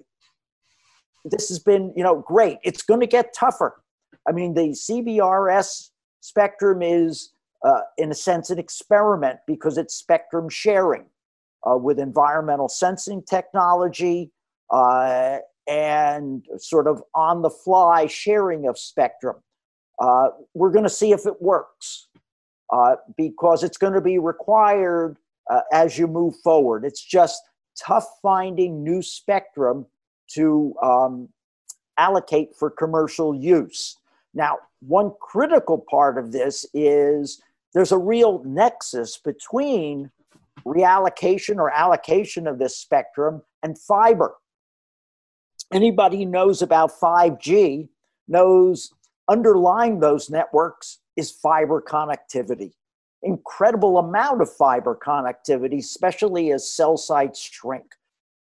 this 1.24 1.48
has 1.48 1.58
been, 1.58 1.92
you 1.96 2.02
know, 2.02 2.24
great. 2.26 2.58
It's 2.64 2.82
going 2.82 3.00
to 3.00 3.06
get 3.06 3.34
tougher. 3.34 3.82
I 4.28 4.32
mean, 4.32 4.54
the 4.54 4.70
CBRS 4.70 5.90
spectrum 6.20 6.82
is 6.82 7.32
uh, 7.64 7.80
in 7.96 8.10
a 8.10 8.14
sense, 8.14 8.50
an 8.50 8.58
experiment 8.58 9.38
because 9.46 9.78
it's 9.78 9.94
spectrum 9.94 10.48
sharing 10.48 11.04
uh, 11.70 11.76
with 11.76 12.00
environmental 12.00 12.68
sensing 12.68 13.22
technology 13.22 14.32
uh, 14.70 15.38
and 15.68 16.44
sort 16.58 16.88
of 16.88 17.02
on 17.14 17.42
the 17.42 17.50
fly 17.50 18.06
sharing 18.06 18.66
of 18.66 18.76
spectrum. 18.76 19.36
We're 20.54 20.72
going 20.72 20.82
to 20.82 20.90
see 20.90 21.12
if 21.12 21.24
it 21.24 21.40
works 21.40 22.08
uh, 22.72 22.96
because 23.16 23.62
it's 23.62 23.76
going 23.76 23.92
to 23.92 24.00
be 24.00 24.18
required 24.18 25.18
uh, 25.50 25.60
as 25.72 25.98
you 25.98 26.06
move 26.06 26.34
forward. 26.42 26.84
It's 26.84 27.04
just 27.04 27.42
tough 27.78 28.06
finding 28.22 28.82
new 28.82 29.02
spectrum 29.02 29.86
to 30.28 30.74
um, 30.82 31.28
allocate 31.98 32.56
for 32.56 32.70
commercial 32.70 33.34
use. 33.34 33.96
Now, 34.34 34.58
one 34.80 35.12
critical 35.20 35.84
part 35.90 36.16
of 36.16 36.32
this 36.32 36.64
is 36.72 37.42
there's 37.74 37.92
a 37.92 37.98
real 37.98 38.42
nexus 38.44 39.18
between 39.18 40.10
reallocation 40.66 41.56
or 41.56 41.70
allocation 41.70 42.46
of 42.46 42.58
this 42.58 42.76
spectrum 42.76 43.42
and 43.62 43.78
fiber. 43.78 44.34
Anybody 45.72 46.24
who 46.24 46.30
knows 46.30 46.62
about 46.62 46.98
5G 46.98 47.88
knows 48.28 48.92
underlying 49.28 50.00
those 50.00 50.30
networks 50.30 50.98
is 51.16 51.30
fiber 51.30 51.82
connectivity. 51.86 52.72
Incredible 53.22 53.98
amount 53.98 54.42
of 54.42 54.52
fiber 54.52 54.98
connectivity, 55.00 55.78
especially 55.78 56.52
as 56.52 56.70
cell 56.70 56.96
sites 56.96 57.40
shrink. 57.40 57.86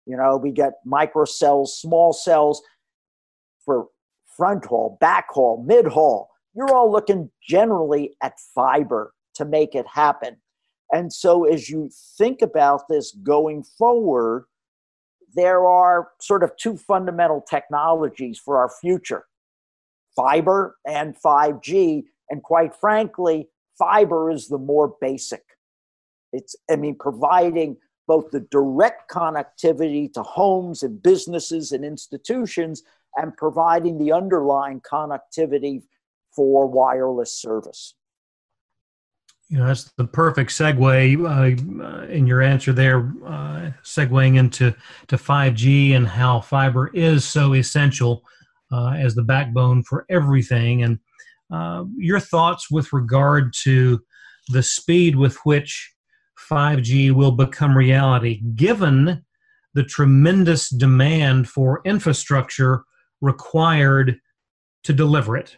You 0.06 0.17
know, 0.17 0.38
we 0.38 0.51
get 0.51 0.73
microcells, 0.86 1.69
small 1.69 2.13
cells 2.13 2.62
for 3.65 3.88
front 4.38 4.65
haul, 4.65 4.97
back 5.01 5.27
haul, 5.30 5.63
mid 5.67 5.88
haul. 5.88 6.30
You're 6.56 6.73
all 6.73 6.91
looking 6.91 7.30
generally 7.41 8.15
at 8.21 8.39
fiber 8.56 9.13
to 9.36 9.45
make 9.45 9.75
it 9.75 9.86
happen. 9.88 10.38
And 10.91 11.12
so, 11.12 11.43
as 11.43 11.69
you 11.69 11.89
think 12.17 12.41
about 12.41 12.88
this 12.88 13.12
going 13.12 13.63
forward, 13.63 14.45
there 15.36 15.65
are 15.67 16.10
sort 16.19 16.43
of 16.43 16.56
two 16.58 16.77
fundamental 16.77 17.41
technologies 17.41 18.39
for 18.39 18.58
our 18.58 18.69
future 18.69 19.25
fiber 20.15 20.77
and 20.86 21.15
5G. 21.15 22.03
And 22.30 22.44
quite 22.44 22.76
frankly, 22.76 23.48
fiber 23.78 24.30
is 24.32 24.48
the 24.48 24.58
more 24.58 24.96
basic. 25.00 25.44
It's, 26.34 26.56
I 26.70 26.76
mean, 26.76 26.96
providing 27.00 27.78
both 28.08 28.32
the 28.32 28.42
direct 28.52 29.12
connectivity 29.12 30.12
to 30.13 30.24
homes 30.24 30.84
and 30.84 31.02
businesses 31.02 31.72
and 31.72 31.84
institutions 31.84 32.84
and 33.16 33.36
providing 33.36 33.98
the 33.98 34.12
underlying 34.12 34.82
connectivity 34.82 35.84
for 36.36 36.68
wireless 36.68 37.34
service. 37.34 37.96
You 39.50 39.60
know, 39.60 39.68
that's 39.68 39.92
the 39.98 40.06
perfect 40.06 40.52
segue 40.52 41.26
uh, 41.26 42.12
in 42.12 42.28
your 42.28 42.42
answer 42.42 42.74
there, 42.74 43.13
uh, 43.26 43.72
segueing 43.84 44.38
into 44.38 44.76
to 45.08 45.16
5G 45.16 45.96
and 45.96 46.06
how 46.08 46.42
fiber 46.42 46.90
is 46.94 47.24
so 47.24 47.54
essential 47.54 48.24
uh, 48.72 48.92
as 48.98 49.16
the 49.16 49.24
backbone 49.24 49.84
for 49.84 50.06
everything. 50.10 50.84
And 50.84 51.00
uh, 51.51 51.86
your 51.97 52.19
thoughts 52.19 52.69
with 52.69 52.91
regard 52.93 53.53
to 53.63 54.01
the 54.49 54.63
speed 54.63 55.15
with 55.15 55.38
which 55.45 55.93
5G 56.49 57.12
will 57.12 57.31
become 57.31 57.77
reality, 57.77 58.41
given 58.55 59.23
the 59.73 59.83
tremendous 59.83 60.69
demand 60.69 61.49
for 61.49 61.81
infrastructure 61.86 62.83
required 63.21 64.19
to 64.83 64.93
deliver 64.93 65.36
it? 65.36 65.57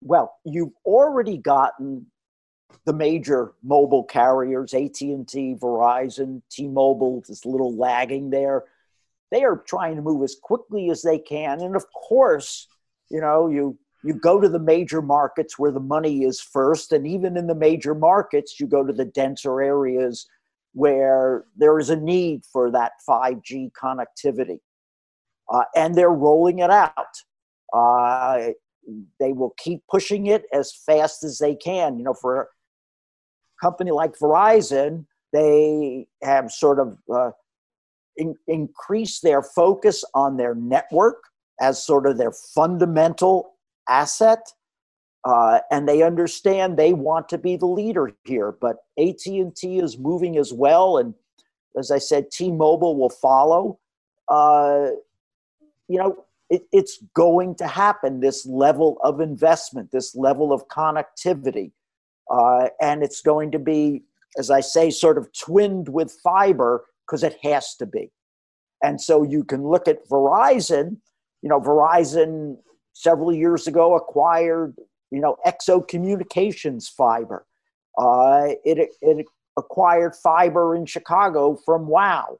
Well, 0.00 0.34
you've 0.44 0.74
already 0.84 1.38
gotten 1.38 2.06
the 2.84 2.92
major 2.92 3.52
mobile 3.62 4.04
carriers, 4.04 4.74
AT&T, 4.74 5.56
Verizon, 5.60 6.42
T-Mobile 6.50 7.22
is 7.28 7.44
a 7.44 7.48
little 7.48 7.74
lagging 7.76 8.30
there. 8.30 8.64
They 9.30 9.44
are 9.44 9.62
trying 9.66 9.96
to 9.96 10.02
move 10.02 10.22
as 10.22 10.36
quickly 10.40 10.90
as 10.90 11.02
they 11.02 11.18
can. 11.18 11.60
And 11.60 11.74
of 11.76 11.86
course, 11.92 12.68
you 13.10 13.20
know, 13.20 13.48
you 13.48 13.78
you 14.04 14.14
go 14.14 14.38
to 14.38 14.48
the 14.48 14.58
major 14.58 15.00
markets 15.00 15.58
where 15.58 15.72
the 15.72 15.80
money 15.80 16.24
is 16.24 16.40
first 16.40 16.92
and 16.92 17.06
even 17.06 17.36
in 17.36 17.46
the 17.46 17.54
major 17.54 17.94
markets 17.94 18.60
you 18.60 18.66
go 18.66 18.84
to 18.84 18.92
the 18.92 19.06
denser 19.06 19.62
areas 19.62 20.28
where 20.74 21.44
there 21.56 21.78
is 21.78 21.88
a 21.88 21.96
need 21.96 22.44
for 22.44 22.70
that 22.70 22.92
5G 23.08 23.70
connectivity. 23.72 24.58
Uh, 25.50 25.62
and 25.74 25.94
they're 25.94 26.10
rolling 26.10 26.58
it 26.58 26.70
out. 26.70 26.92
Uh, 27.72 28.48
they 29.18 29.32
will 29.32 29.54
keep 29.56 29.82
pushing 29.88 30.26
it 30.26 30.44
as 30.52 30.74
fast 30.74 31.24
as 31.24 31.38
they 31.38 31.54
can. 31.54 31.96
You 31.98 32.04
know, 32.04 32.14
for 32.14 32.42
a 32.42 32.46
company 33.62 33.90
like 33.90 34.18
Verizon, 34.18 35.06
they 35.32 36.06
have 36.22 36.50
sort 36.50 36.78
of 36.78 36.98
uh, 37.12 37.30
in, 38.16 38.34
increased 38.48 39.22
their 39.22 39.42
focus 39.42 40.04
on 40.14 40.36
their 40.36 40.54
network 40.54 41.24
as 41.60 41.82
sort 41.82 42.06
of 42.06 42.18
their 42.18 42.32
fundamental 42.32 43.53
asset. 43.88 44.52
Uh, 45.24 45.60
and 45.70 45.88
they 45.88 46.02
understand 46.02 46.76
they 46.76 46.92
want 46.92 47.28
to 47.30 47.38
be 47.38 47.56
the 47.56 47.66
leader 47.66 48.12
here. 48.24 48.52
But 48.60 48.76
AT&T 48.98 49.78
is 49.78 49.98
moving 49.98 50.36
as 50.36 50.52
well, 50.52 50.98
and 50.98 51.14
as 51.78 51.90
I 51.90 51.98
said, 51.98 52.30
T-Mobile 52.30 52.96
will 52.96 53.10
follow. 53.10 53.78
Uh, 54.28 54.88
you 55.88 55.98
know, 55.98 56.24
it, 56.50 56.62
it's 56.72 57.02
going 57.14 57.54
to 57.56 57.66
happen. 57.66 58.20
This 58.20 58.46
level 58.46 58.98
of 59.02 59.20
investment, 59.20 59.90
this 59.90 60.14
level 60.14 60.52
of 60.52 60.68
connectivity, 60.68 61.72
uh, 62.30 62.68
and 62.80 63.02
it's 63.02 63.20
going 63.20 63.50
to 63.52 63.58
be, 63.58 64.04
as 64.38 64.50
I 64.50 64.60
say, 64.60 64.90
sort 64.90 65.18
of 65.18 65.28
twinned 65.32 65.88
with 65.88 66.12
fiber 66.22 66.84
because 67.06 67.22
it 67.22 67.36
has 67.42 67.74
to 67.76 67.86
be. 67.86 68.10
And 68.82 69.00
so 69.00 69.22
you 69.22 69.44
can 69.44 69.66
look 69.66 69.88
at 69.88 70.06
Verizon. 70.08 70.98
You 71.42 71.48
know, 71.48 71.60
Verizon 71.60 72.58
several 72.94 73.32
years 73.32 73.66
ago 73.66 73.94
acquired, 73.94 74.74
you 75.10 75.20
know, 75.20 75.36
XO 75.46 75.86
Communications 75.86 76.88
fiber. 76.88 77.44
Uh, 77.98 78.48
it, 78.64 78.90
it 79.02 79.26
acquired 79.56 80.14
fiber 80.16 80.74
in 80.74 80.86
Chicago 80.86 81.56
from 81.64 81.86
WOW. 81.86 82.38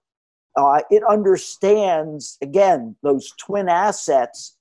Uh, 0.57 0.81
it 0.91 1.03
understands, 1.09 2.39
again, 2.41 2.97
those 3.03 3.33
twin 3.39 3.69
assets 3.69 4.57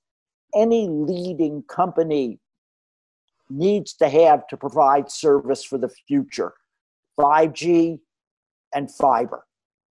any 0.54 0.88
leading 0.88 1.62
company 1.62 2.38
needs 3.50 3.92
to 3.94 4.08
have 4.08 4.46
to 4.48 4.56
provide 4.56 5.10
service 5.10 5.64
for 5.64 5.78
the 5.78 5.88
future 5.88 6.54
5G 7.18 7.98
and 8.74 8.90
fiber. 8.90 9.44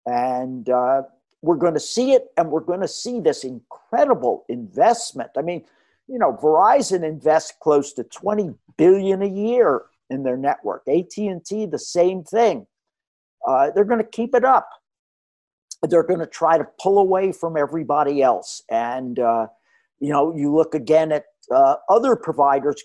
And 0.06 0.68
uh, 0.68 1.02
we're 1.42 1.56
going 1.56 1.74
to 1.74 1.80
see 1.80 2.12
it, 2.12 2.26
and 2.36 2.50
we're 2.50 2.60
going 2.60 2.80
to 2.80 2.88
see 2.88 3.20
this 3.20 3.44
incredible 3.44 4.44
investment. 4.48 5.30
I 5.36 5.42
mean, 5.42 5.64
you 6.08 6.18
know, 6.18 6.32
Verizon 6.42 7.04
invests 7.04 7.52
close 7.60 7.92
to 7.92 8.04
20 8.04 8.54
billion 8.76 9.22
a 9.22 9.28
year 9.28 9.82
in 10.10 10.22
their 10.22 10.36
network. 10.36 10.82
AT&T, 10.88 11.66
the 11.66 11.78
same 11.78 12.24
thing. 12.24 12.66
Uh, 13.46 13.70
they're 13.70 13.84
going 13.84 14.02
to 14.02 14.10
keep 14.10 14.34
it 14.34 14.44
up. 14.44 14.68
They're 15.82 16.02
going 16.02 16.20
to 16.20 16.26
try 16.26 16.58
to 16.58 16.66
pull 16.80 16.98
away 16.98 17.30
from 17.30 17.56
everybody 17.56 18.22
else. 18.22 18.62
And, 18.70 19.18
uh, 19.18 19.46
you 20.00 20.10
know, 20.10 20.34
you 20.34 20.52
look 20.52 20.74
again 20.74 21.12
at 21.12 21.26
uh, 21.54 21.76
other 21.88 22.16
providers 22.16 22.82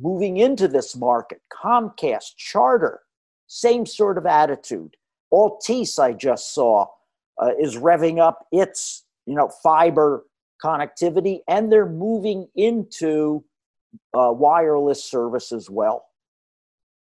moving 0.00 0.38
into 0.38 0.68
this 0.68 0.96
market 0.96 1.40
Comcast, 1.52 2.36
Charter, 2.36 3.00
same 3.46 3.84
sort 3.84 4.16
of 4.16 4.26
attitude. 4.26 4.96
Altice, 5.32 5.98
I 5.98 6.12
just 6.12 6.54
saw, 6.54 6.86
uh, 7.42 7.50
is 7.60 7.76
revving 7.76 8.20
up 8.20 8.46
its, 8.52 9.04
you 9.26 9.34
know, 9.34 9.50
fiber 9.62 10.24
connectivity, 10.62 11.40
and 11.48 11.70
they're 11.70 11.86
moving 11.86 12.48
into 12.54 13.44
uh, 14.14 14.32
wireless 14.32 15.04
service 15.04 15.52
as 15.52 15.68
well. 15.68 16.06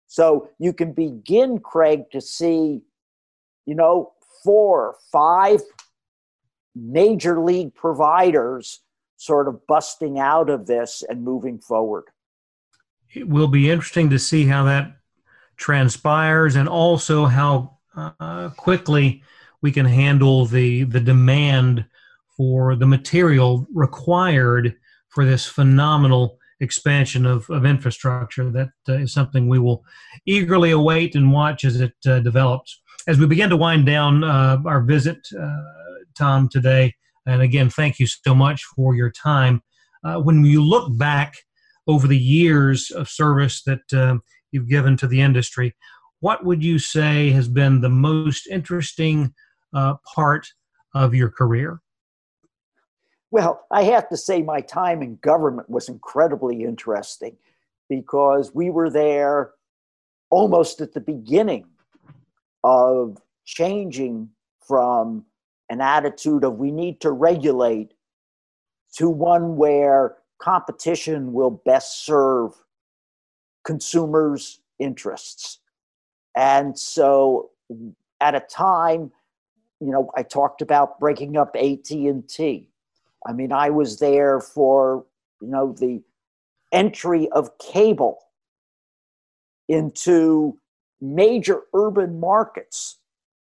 So 0.07 0.49
you 0.59 0.73
can 0.73 0.93
begin, 0.93 1.59
Craig, 1.59 2.11
to 2.13 2.21
see, 2.21 2.83
you 3.67 3.75
know, 3.75 4.13
four, 4.43 4.97
five 5.13 5.61
major 6.75 7.41
league 7.41 7.75
providers 7.75 8.81
sort 9.17 9.49
of 9.49 9.67
busting 9.67 10.19
out 10.19 10.49
of 10.49 10.67
this 10.67 11.03
and 11.09 11.23
moving 11.23 11.59
forward. 11.59 12.05
It 13.13 13.29
will 13.29 13.49
be 13.49 13.71
interesting 13.71 14.11
to 14.11 14.19
see 14.19 14.47
how 14.47 14.65
that 14.65 14.97
transpires 15.57 16.57
and 16.57 16.69
also 16.69 17.27
how 17.27 17.79
uh, 17.97 18.51
quickly 18.51 19.23
we 19.61 19.73
can 19.73 19.87
handle 19.87 20.47
the, 20.47 20.85
the 20.85 21.01
demand 21.01 21.85
for 22.39 22.77
the 22.77 22.87
material 22.87 23.67
required 23.75 24.75
for 25.09 25.27
this 25.27 25.45
phenomenal 25.45 26.39
expansion 26.61 27.27
of, 27.27 27.51
of 27.51 27.67
infrastructure. 27.67 28.51
That 28.51 28.71
uh, 28.89 28.95
is 28.95 29.13
something 29.13 29.49
we 29.49 29.59
will 29.59 29.85
eagerly 30.25 30.71
await 30.71 31.15
and 31.15 31.33
watch 31.33 31.65
as 31.65 31.81
it 31.81 31.95
uh, 32.07 32.21
develops. 32.21 32.81
As 33.07 33.19
we 33.19 33.27
begin 33.27 33.51
to 33.51 33.57
wind 33.57 33.87
down 33.87 34.25
uh, 34.25 34.59
our 34.65 34.83
visit, 34.83 35.19
uh, 35.39 35.57
Tom, 36.17 36.49
today, 36.49 36.95
and 37.27 37.43
again, 37.43 37.71
thank 37.71 37.99
you 37.99 38.07
so 38.07 38.35
much 38.35 38.65
for 38.77 38.95
your 38.95 39.11
time. 39.11 39.63
Uh, 40.05 40.21
when 40.21 40.45
you 40.45 40.65
look 40.65 40.97
back 40.97 41.35
over 41.87 42.07
the 42.07 42.19
years 42.19 42.91
of 42.91 43.09
service 43.09 43.63
that 43.65 43.93
uh, 43.93 44.17
you've 44.53 44.69
given 44.69 44.97
to 44.97 45.07
the 45.07 45.21
industry, 45.21 45.75
what 46.21 46.45
would 46.45 46.63
you 46.63 46.79
say 46.79 47.31
has 47.31 47.49
been 47.49 47.81
the 47.81 47.89
most 47.89 48.47
interesting 48.47 49.35
part 50.15 50.47
of 50.95 51.15
your 51.15 51.31
career? 51.31 51.81
Well, 53.31 53.67
I 53.71 53.83
have 53.85 54.09
to 54.09 54.17
say, 54.17 54.43
my 54.43 54.61
time 54.61 55.03
in 55.03 55.17
government 55.17 55.69
was 55.69 55.89
incredibly 55.89 56.65
interesting 56.65 57.37
because 57.89 58.55
we 58.55 58.71
were 58.71 58.89
there 58.89 59.53
almost 60.31 60.81
at 60.81 60.95
the 60.95 61.01
beginning 61.01 61.67
of 62.65 63.19
changing 63.45 64.31
from 64.67 65.25
an 65.71 65.81
attitude 65.81 66.45
of 66.45 66.55
we 66.55 66.71
need 66.71 67.01
to 67.03 67.11
regulate 67.11 67.93
to 68.97 69.11
one 69.11 69.57
where 69.57 70.17
competition 70.39 71.33
will 71.33 71.51
best 71.51 72.07
serve 72.07 72.53
consumers' 73.65 74.61
interests. 74.79 75.61
And 76.35 76.79
so 76.79 77.51
at 78.21 78.35
a 78.35 78.41
time, 78.41 79.13
you 79.81 79.91
know, 79.91 80.11
I 80.17 80.23
talked 80.23 80.63
about 80.63 80.99
breaking 80.99 81.37
up 81.37 81.55
AT&T 81.55 82.68
I 83.27 83.33
mean, 83.33 83.53
I 83.53 83.71
was 83.71 83.99
there 83.99 84.41
for, 84.41 85.05
you 85.41 85.49
know, 85.49 85.73
the 85.73 86.03
entry 86.73 87.29
of 87.31 87.57
cable 87.59 88.19
into 89.69 90.59
major 91.01 91.63
urban 91.75 92.21
markets 92.21 92.99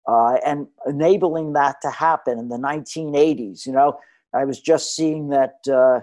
uh, 0.06 0.34
and 0.44 0.66
enabling 0.86 1.54
that 1.54 1.76
to 1.82 1.90
happen 1.90 2.38
in 2.38 2.48
the 2.48 2.56
1980s. 2.56 3.66
You 3.66 3.72
know, 3.72 3.98
I 4.34 4.44
was 4.44 4.60
just 4.60 4.94
seeing 4.94 5.28
that 5.30 5.56
uh, 5.70 6.00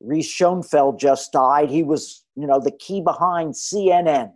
Reese 0.00 0.32
Schonfeld 0.32 1.00
just 1.00 1.32
died. 1.32 1.70
He 1.70 1.82
was, 1.82 2.24
you 2.36 2.46
know, 2.46 2.60
the 2.60 2.72
key 2.72 3.00
behind 3.00 3.54
CNN, 3.54 4.32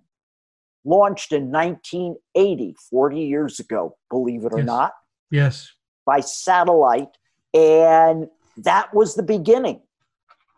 launched 0.84 1.32
in 1.32 1.50
1980, 1.50 2.74
40 2.90 3.20
years 3.20 3.60
ago, 3.60 3.96
believe 4.10 4.44
it 4.44 4.52
or 4.52 4.58
yes. 4.58 4.66
not. 4.66 4.92
Yes. 5.30 5.70
By 6.04 6.20
satellite. 6.20 7.16
And 7.54 8.28
that 8.58 8.92
was 8.94 9.14
the 9.14 9.22
beginning. 9.22 9.80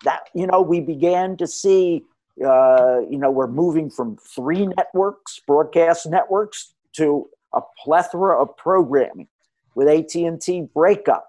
That, 0.05 0.29
you 0.35 0.47
know, 0.47 0.61
we 0.61 0.81
began 0.81 1.37
to 1.39 1.47
see, 1.47 2.05
uh, 2.45 3.01
you 3.09 3.19
know, 3.19 3.31
we're 3.31 3.47
moving 3.47 3.91
from 3.91 4.17
three 4.17 4.67
networks, 4.67 5.41
broadcast 5.47 6.07
networks, 6.07 6.75
to 6.97 7.29
a 7.55 7.61
plethora 7.83 8.41
of 8.41 8.57
programming 8.57 9.29
with 9.75 9.89
AT&T 9.89 10.69
breakup. 10.75 11.29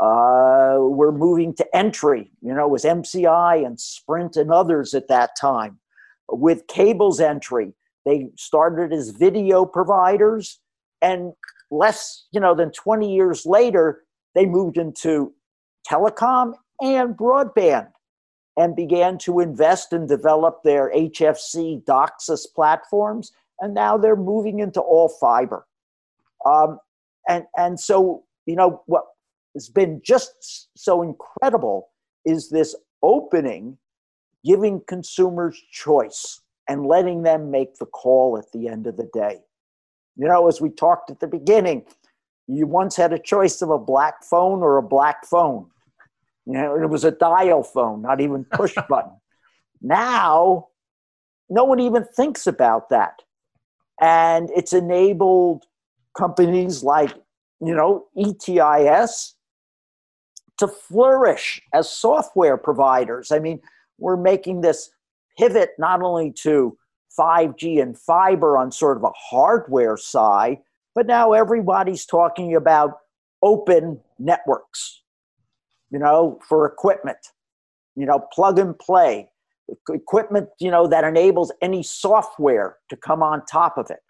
Uh, 0.00 0.76
we're 0.78 1.12
moving 1.12 1.54
to 1.54 1.76
entry, 1.76 2.30
you 2.40 2.54
know, 2.54 2.64
it 2.64 2.70
was 2.70 2.84
MCI 2.84 3.66
and 3.66 3.78
Sprint 3.78 4.36
and 4.36 4.50
others 4.50 4.94
at 4.94 5.08
that 5.08 5.30
time. 5.38 5.78
With 6.30 6.66
cables 6.68 7.20
entry, 7.20 7.74
they 8.06 8.28
started 8.36 8.94
as 8.94 9.10
video 9.10 9.66
providers 9.66 10.58
and 11.02 11.34
less, 11.70 12.26
you 12.32 12.40
know, 12.40 12.54
than 12.54 12.72
20 12.72 13.14
years 13.14 13.44
later, 13.44 14.04
they 14.34 14.46
moved 14.46 14.78
into 14.78 15.34
telecom 15.90 16.54
and 16.80 17.16
broadband. 17.16 17.88
and 18.56 18.74
began 18.76 19.16
to 19.16 19.40
invest 19.40 19.92
and 19.92 20.08
develop 20.08 20.62
their 20.64 20.90
HFC 20.90 21.82
DOCSIS 21.84 22.46
platforms, 22.54 23.32
and 23.60 23.72
now 23.72 23.96
they're 23.96 24.16
moving 24.16 24.58
into 24.58 24.80
all 24.80 25.08
fiber. 25.08 25.66
Um, 26.44 26.78
and 27.28 27.44
and 27.56 27.78
so 27.78 28.24
you 28.46 28.56
know 28.56 28.82
what 28.86 29.04
has 29.54 29.68
been 29.68 30.00
just 30.04 30.68
so 30.76 31.02
incredible 31.02 31.90
is 32.24 32.50
this 32.50 32.74
opening, 33.02 33.78
giving 34.44 34.82
consumers 34.86 35.60
choice 35.70 36.40
and 36.68 36.86
letting 36.86 37.22
them 37.22 37.50
make 37.50 37.76
the 37.76 37.86
call 37.86 38.38
at 38.38 38.50
the 38.52 38.68
end 38.68 38.86
of 38.86 38.96
the 38.96 39.08
day. 39.12 39.38
You 40.16 40.28
know, 40.28 40.48
as 40.48 40.60
we 40.60 40.70
talked 40.70 41.10
at 41.10 41.20
the 41.20 41.26
beginning, 41.26 41.84
you 42.46 42.66
once 42.66 42.96
had 42.96 43.12
a 43.12 43.18
choice 43.18 43.62
of 43.62 43.70
a 43.70 43.78
black 43.78 44.24
phone 44.24 44.60
or 44.60 44.76
a 44.76 44.82
black 44.82 45.24
phone. 45.24 45.66
You 46.46 46.54
know, 46.54 46.76
it 46.76 46.88
was 46.88 47.04
a 47.04 47.10
dial 47.10 47.62
phone, 47.62 48.02
not 48.02 48.20
even 48.20 48.44
push 48.44 48.74
button. 48.88 49.12
Now, 49.80 50.68
no 51.48 51.64
one 51.64 51.80
even 51.80 52.04
thinks 52.04 52.46
about 52.46 52.88
that. 52.90 53.22
And 54.00 54.50
it's 54.54 54.72
enabled 54.72 55.64
companies 56.16 56.82
like, 56.82 57.12
you 57.60 57.74
know, 57.74 58.06
ETIS 58.16 59.34
to 60.58 60.68
flourish 60.68 61.60
as 61.72 61.90
software 61.90 62.56
providers. 62.56 63.32
I 63.32 63.38
mean, 63.38 63.60
we're 63.98 64.16
making 64.16 64.60
this 64.60 64.90
pivot 65.38 65.70
not 65.78 66.02
only 66.02 66.32
to 66.42 66.76
5G 67.18 67.82
and 67.82 67.98
fiber 67.98 68.56
on 68.56 68.70
sort 68.70 68.96
of 68.96 69.04
a 69.04 69.12
hardware 69.16 69.96
side, 69.96 70.58
but 70.94 71.06
now 71.06 71.32
everybody's 71.32 72.04
talking 72.04 72.54
about 72.54 72.98
open 73.42 74.00
networks, 74.18 74.99
you 75.90 75.98
know, 75.98 76.38
for 76.48 76.66
equipment, 76.66 77.18
you 77.96 78.06
know, 78.06 78.20
plug 78.32 78.58
and 78.58 78.78
play, 78.78 79.28
equipment, 79.88 80.48
you 80.58 80.70
know, 80.70 80.86
that 80.86 81.04
enables 81.04 81.52
any 81.60 81.82
software 81.82 82.76
to 82.88 82.96
come 82.96 83.22
on 83.22 83.44
top 83.46 83.78
of 83.78 83.90
it. 83.90 84.00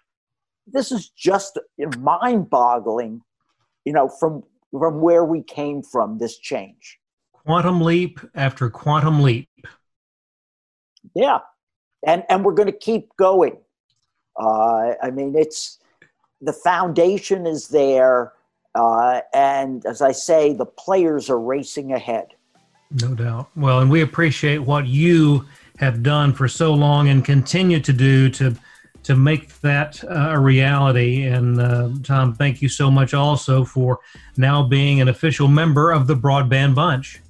This 0.66 0.92
is 0.92 1.08
just 1.10 1.58
mind 1.98 2.50
boggling, 2.50 3.22
you 3.84 3.92
know, 3.92 4.08
from, 4.08 4.42
from 4.70 5.00
where 5.00 5.24
we 5.24 5.42
came 5.42 5.82
from, 5.82 6.18
this 6.18 6.38
change. 6.38 6.98
Quantum 7.32 7.80
leap 7.80 8.20
after 8.34 8.70
quantum 8.70 9.22
leap. 9.22 9.48
Yeah. 11.14 11.38
And, 12.06 12.24
and 12.28 12.44
we're 12.44 12.54
going 12.54 12.70
to 12.70 12.78
keep 12.78 13.08
going. 13.16 13.58
Uh, 14.38 14.94
I 15.02 15.10
mean, 15.10 15.34
it's, 15.36 15.78
the 16.40 16.52
foundation 16.52 17.46
is 17.46 17.68
there, 17.68 18.32
uh, 18.74 19.20
and 19.34 19.84
as 19.86 20.02
I 20.02 20.12
say, 20.12 20.52
the 20.52 20.66
players 20.66 21.28
are 21.30 21.40
racing 21.40 21.92
ahead. 21.92 22.28
No 23.02 23.14
doubt. 23.14 23.50
Well, 23.56 23.80
and 23.80 23.90
we 23.90 24.02
appreciate 24.02 24.58
what 24.58 24.86
you 24.86 25.46
have 25.78 26.02
done 26.02 26.32
for 26.32 26.48
so 26.48 26.74
long 26.74 27.08
and 27.08 27.24
continue 27.24 27.80
to 27.80 27.92
do 27.92 28.28
to 28.30 28.54
to 29.02 29.16
make 29.16 29.58
that 29.60 30.02
uh, 30.04 30.30
a 30.30 30.38
reality. 30.38 31.24
And 31.24 31.58
uh, 31.58 31.90
Tom, 32.02 32.34
thank 32.34 32.60
you 32.60 32.68
so 32.68 32.90
much 32.90 33.14
also 33.14 33.64
for 33.64 34.00
now 34.36 34.62
being 34.62 35.00
an 35.00 35.08
official 35.08 35.48
member 35.48 35.90
of 35.90 36.06
the 36.06 36.14
Broadband 36.14 36.74
Bunch. 36.74 37.22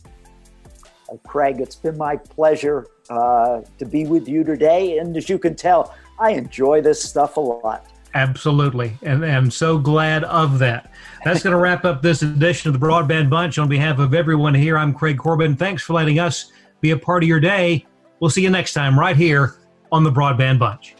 Uh, 1.09 1.17
Craig, 1.25 1.61
it's 1.61 1.77
been 1.77 1.97
my 1.97 2.17
pleasure 2.17 2.89
uh, 3.09 3.61
to 3.79 3.85
be 3.85 4.05
with 4.05 4.29
you 4.29 4.43
today. 4.43 4.99
And 4.99 5.17
as 5.17 5.29
you 5.29 5.39
can 5.39 5.55
tell, 5.55 5.95
I 6.19 6.33
enjoy 6.33 6.81
this 6.81 7.03
stuff 7.03 7.37
a 7.37 7.41
lot. 7.41 7.87
Absolutely. 8.15 8.99
And 9.03 9.25
I'm 9.25 9.51
so 9.51 9.79
glad 9.79 10.25
of 10.25 10.59
that. 10.59 10.93
That's 11.25 11.43
going 11.43 11.53
to 11.53 11.59
wrap 11.59 11.85
up 11.85 12.03
this 12.03 12.23
edition 12.23 12.75
of 12.75 12.81
the 12.81 12.85
Broadband 12.85 13.31
Bunch. 13.31 13.59
On 13.59 13.69
behalf 13.69 13.99
of 13.99 14.15
everyone 14.15 14.55
here, 14.55 14.77
I'm 14.77 14.93
Craig 14.93 15.19
Corbin. 15.19 15.57
Thanks 15.57 15.83
for 15.83 15.93
letting 15.93 16.19
us 16.19 16.53
be 16.81 16.91
a 16.91 16.97
part 16.97 17.23
of 17.23 17.29
your 17.29 17.41
day. 17.41 17.87
We'll 18.19 18.31
see 18.31 18.43
you 18.43 18.51
next 18.51 18.73
time 18.73 18.99
right 18.99 19.17
here 19.17 19.59
on 19.93 20.03
the 20.03 20.11
Broadband 20.11 20.59
Bunch. 20.59 20.95